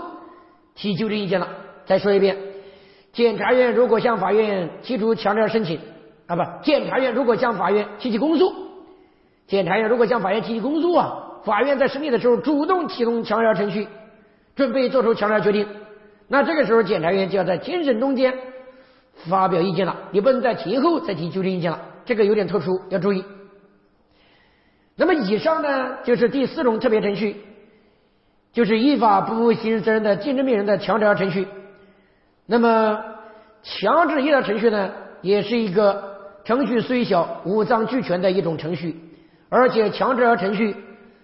[0.76, 1.48] 提纠正意见了。
[1.86, 2.38] 再说一遍，
[3.12, 5.80] 检察院如果向法院提出强制药申请，
[6.28, 8.54] 啊不，检察院如果向法院提起公诉，
[9.48, 11.28] 检察院如果向法院提起公诉啊。
[11.44, 13.88] 法院在审理的时候主动启动强制药程序，
[14.62, 15.66] 准备做出强制决定，
[16.28, 18.32] 那这个时候检察院就要在庭审中间
[19.28, 23.26] 发表意见了，你不能在庭后再提纠正意见了，这个有点特殊，要注意。
[24.96, 27.38] 那么以上呢，就是第四种特别程序，
[28.54, 31.48] 就是依法不负刑事责任的精神病人的强制程序。
[32.46, 33.04] 那么
[33.64, 34.92] 强制医疗程序呢，
[35.24, 38.96] 也是一个程序虽小五脏俱全的一种程序，
[39.50, 40.76] 而且强制程序。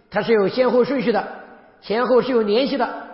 [0.09, 1.27] 它是有先后顺序的，
[1.81, 3.06] 前后是有联系的。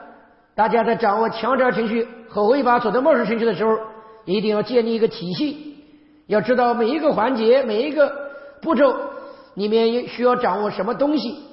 [0.55, 3.77] 大家在掌握强制程序和违法所得没收程序的时候，
[4.25, 5.83] 一定要建立一个体系，
[6.27, 8.11] 要知道每一个环节、每一个
[8.61, 8.95] 步骤
[9.55, 11.43] 里面需要掌握什么东西，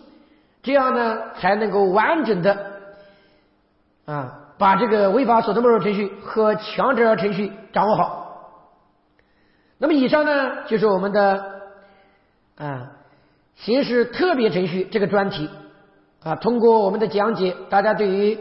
[0.62, 2.72] 这样呢才能够完整的
[4.05, 8.16] 啊把这个违法所得没收程序和强制程序掌握好。
[9.78, 11.44] 那么以上呢就是我们的
[12.57, 12.92] 啊。
[13.57, 15.51] 刑事特别程序这个专题
[16.24, 18.38] 啊，通过我们的讲解，大家对于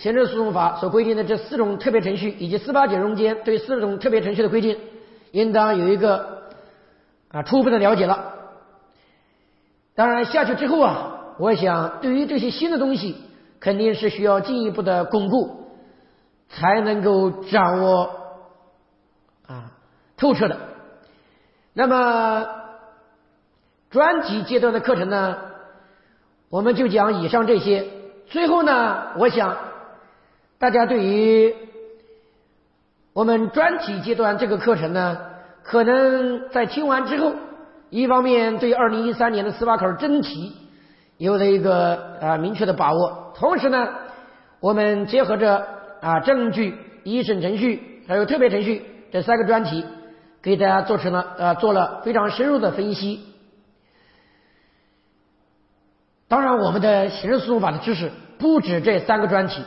[0.00, 4.78] 刑事诉讼法所规定的这四种特别程序以及司法解释中间对四种特别程序的规定，
[5.30, 6.42] 应当有一个
[7.30, 8.32] 啊充分的了解了。
[9.94, 13.16] 当然下去之后啊，我想对于这些新的东西，
[13.60, 15.66] 肯定是需要进一步的巩固，
[16.48, 18.10] 才能够掌握
[19.46, 19.72] 啊
[20.16, 20.56] 透彻的。
[21.74, 22.58] 那么。
[23.90, 25.36] 专题阶段的课程呢，
[26.48, 27.88] 我们就讲以上这些。
[28.28, 29.56] 最后呢，我想
[30.60, 31.54] 大家对于
[33.14, 35.16] 我们专题阶段这个课程呢，
[35.62, 37.32] 可能在听完之后，
[37.88, 40.52] 一方面对二零一三年的司法考试真题
[41.16, 43.88] 有了一个啊明确的把握，同时呢，
[44.60, 45.66] 我们结合着
[46.02, 49.86] 啊证据、一审程序还有特别程序这三个专题，
[50.42, 53.20] 给大家做成了呃做了非常深入的分析。
[56.28, 59.64] 当然，我们的刑事诉讼法的知识不止这三个专题。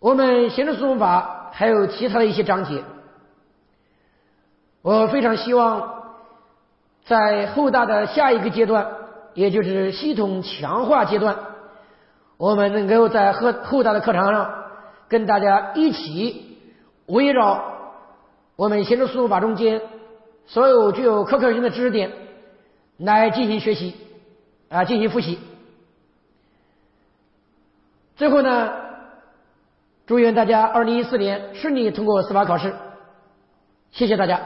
[0.00, 2.82] 我们刑事诉讼法还有其他的一些章节。
[4.82, 6.14] 我非常希望
[7.04, 8.86] 在后大的下一个阶段，
[9.34, 11.36] 也就是系统强化阶段，
[12.36, 14.64] 我们能够在后后大的课堂上
[15.06, 16.58] 跟大家一起
[17.06, 17.62] 围绕
[18.56, 19.82] 我们刑事诉讼法中间
[20.46, 22.10] 所有具有可考性的知识点。
[23.02, 23.94] 来进行学习
[24.68, 25.38] 啊，进行复习。
[28.16, 28.70] 最后呢，
[30.10, 32.74] 祝愿大家二零一四年顺利通过司法考试。
[33.92, 34.42] 谢谢大家。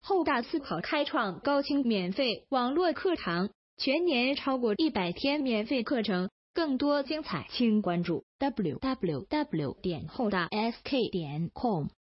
[0.00, 9.76] 后大司考开创高清免费网络课堂，全年超过一百天免费课程，更多精彩，请关注 w w w.
[9.82, 11.88] 点后大 s k 点 com。